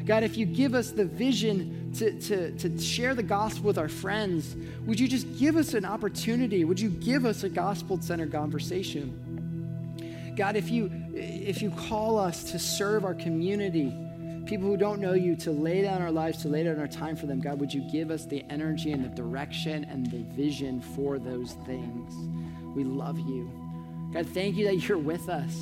[0.04, 3.88] God, if you give us the vision to, to, to share the gospel with our
[3.88, 6.64] friends, would you just give us an opportunity?
[6.64, 9.18] Would you give us a gospel centered conversation?
[10.36, 13.94] God, if you, if you call us to serve our community,
[14.46, 17.16] people who don't know you, to lay down our lives, to lay down our time
[17.16, 20.80] for them, God, would you give us the energy and the direction and the vision
[20.80, 22.14] for those things?
[22.74, 23.50] We love you.
[24.12, 25.56] God, thank you that you're with us.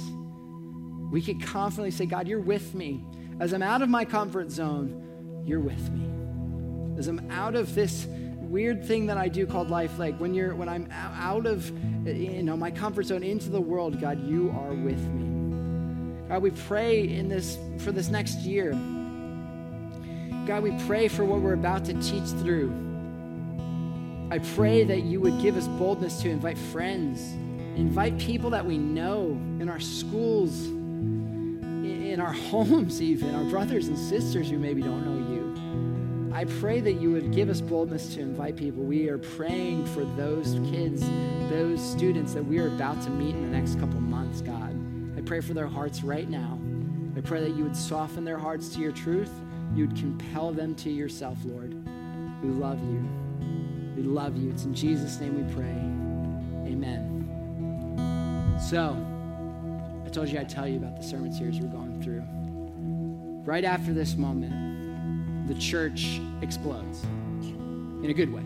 [1.10, 3.04] We can confidently say, God, you're with me.
[3.40, 6.98] As I'm out of my comfort zone, you're with me.
[6.98, 8.06] As I'm out of this
[8.52, 11.66] weird thing that I do called life, like when you're when I'm out of
[12.06, 16.28] you know my comfort zone into the world, God, you are with me.
[16.28, 18.72] God, we pray in this for this next year.
[20.46, 22.70] God, we pray for what we're about to teach through.
[24.30, 27.20] I pray that you would give us boldness to invite friends,
[27.76, 29.30] invite people that we know
[29.60, 35.21] in our schools, in our homes, even our brothers and sisters who maybe don't know.
[36.34, 38.82] I pray that you would give us boldness to invite people.
[38.82, 41.02] We are praying for those kids,
[41.50, 44.74] those students that we are about to meet in the next couple months, God.
[45.16, 46.58] I pray for their hearts right now.
[47.14, 49.30] I pray that you would soften their hearts to your truth.
[49.74, 51.74] You would compel them to yourself, Lord.
[52.42, 53.06] We love you.
[53.94, 54.50] We love you.
[54.50, 56.72] It's in Jesus' name we pray.
[56.72, 57.10] Amen.
[58.70, 58.96] So,
[60.06, 62.24] I told you I'd tell you about the sermon series we're going through.
[63.44, 64.71] Right after this moment,
[65.46, 68.42] the church explodes in a good way,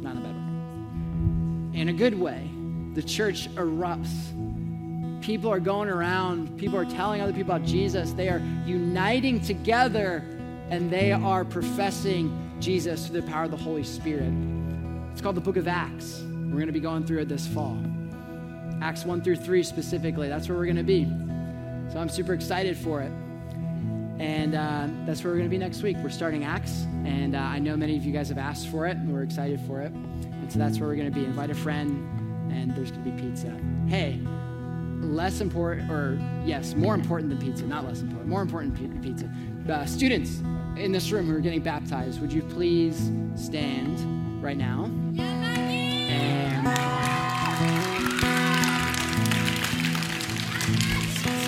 [0.00, 1.80] not in a bad way.
[1.80, 2.50] In a good way,
[2.94, 4.12] the church erupts.
[5.22, 8.12] People are going around, people are telling other people about Jesus.
[8.12, 10.24] They are uniting together
[10.70, 14.32] and they are professing Jesus through the power of the Holy Spirit.
[15.12, 16.22] It's called the book of Acts.
[16.22, 17.78] We're going to be going through it this fall.
[18.80, 21.04] Acts 1 through 3 specifically, that's where we're going to be.
[21.92, 23.12] So I'm super excited for it.
[24.20, 25.96] And uh, that's where we're going to be next week.
[26.02, 28.98] We're starting Acts, and uh, I know many of you guys have asked for it,
[28.98, 29.92] and we're excited for it.
[29.92, 31.24] And so that's where we're going to be.
[31.24, 33.58] Invite a friend, and there's going to be pizza.
[33.88, 34.20] Hey,
[35.00, 39.72] less important, or yes, more important than pizza, not less important, more important than pizza.
[39.72, 40.42] Uh, students
[40.76, 44.90] in this room who are getting baptized, would you please stand right now?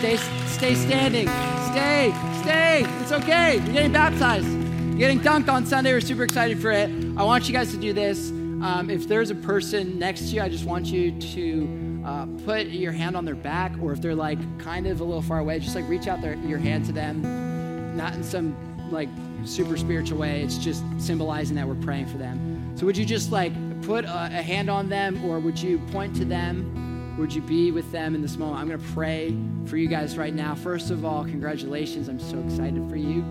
[0.03, 1.28] Stay, stay standing.
[1.70, 2.84] Stay, stay.
[3.00, 3.59] It's okay.
[3.59, 4.48] You're getting baptized.
[4.48, 5.92] You're getting dunked on Sunday.
[5.92, 6.90] We're super excited for it.
[7.16, 8.30] I want you guys to do this.
[8.30, 12.66] Um, if there's a person next to you, I just want you to uh, put
[12.66, 15.61] your hand on their back, or if they're like kind of a little far away,
[15.61, 17.96] just like reach out their, your hand to them.
[17.96, 18.57] Not in some
[18.90, 19.09] like
[19.44, 20.42] super spiritual way.
[20.42, 22.76] It's just symbolizing that we're praying for them.
[22.76, 26.16] So would you just like put a, a hand on them, or would you point
[26.16, 26.91] to them?
[27.18, 28.60] Would you be with them in this moment?
[28.60, 29.36] I'm going to pray
[29.66, 30.54] for you guys right now.
[30.54, 32.08] First of all, congratulations.
[32.08, 33.22] I'm so excited for you.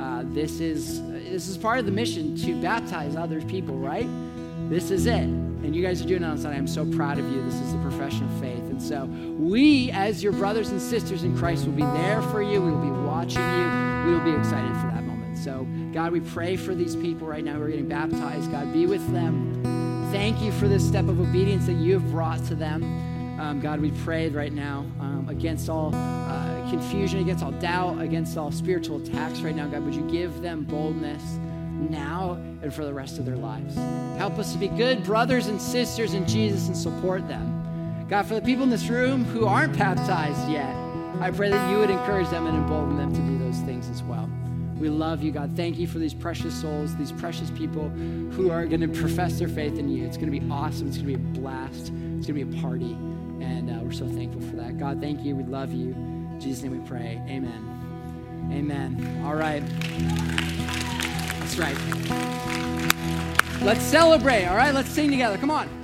[0.00, 4.06] Uh, this is this is part of the mission to baptize other people, right?
[4.68, 5.24] This is it.
[5.24, 6.58] And you guys are doing it on Sunday.
[6.58, 7.42] I'm so proud of you.
[7.42, 8.62] This is the profession of faith.
[8.70, 12.60] And so we, as your brothers and sisters in Christ, will be there for you.
[12.60, 14.06] We will be watching you.
[14.06, 15.38] We will be excited for that moment.
[15.38, 18.52] So, God, we pray for these people right now who are getting baptized.
[18.52, 19.60] God, be with them.
[20.12, 22.82] Thank you for this step of obedience that you have brought to them.
[23.38, 28.36] Um, God, we pray right now um, against all uh, confusion, against all doubt, against
[28.36, 29.66] all spiritual attacks right now.
[29.66, 31.22] God, would you give them boldness
[31.90, 32.32] now
[32.62, 33.74] and for the rest of their lives?
[34.18, 38.06] Help us to be good brothers and sisters in Jesus and support them.
[38.08, 40.74] God, for the people in this room who aren't baptized yet,
[41.20, 44.02] I pray that you would encourage them and embolden them to do those things as
[44.02, 44.28] well.
[44.78, 45.56] We love you, God.
[45.56, 49.48] Thank you for these precious souls, these precious people who are going to profess their
[49.48, 50.04] faith in you.
[50.04, 50.88] It's going to be awesome.
[50.88, 51.80] It's going to be a blast.
[51.80, 52.96] It's going to be a party.
[53.44, 54.78] And uh, we're so thankful for that.
[54.78, 55.36] God, thank you.
[55.36, 55.92] We love you.
[55.92, 57.22] In Jesus' name we pray.
[57.28, 58.50] Amen.
[58.52, 59.22] Amen.
[59.24, 59.62] All right.
[61.40, 61.76] That's right.
[63.62, 64.46] Let's celebrate.
[64.46, 64.74] All right.
[64.74, 65.38] Let's sing together.
[65.38, 65.83] Come on.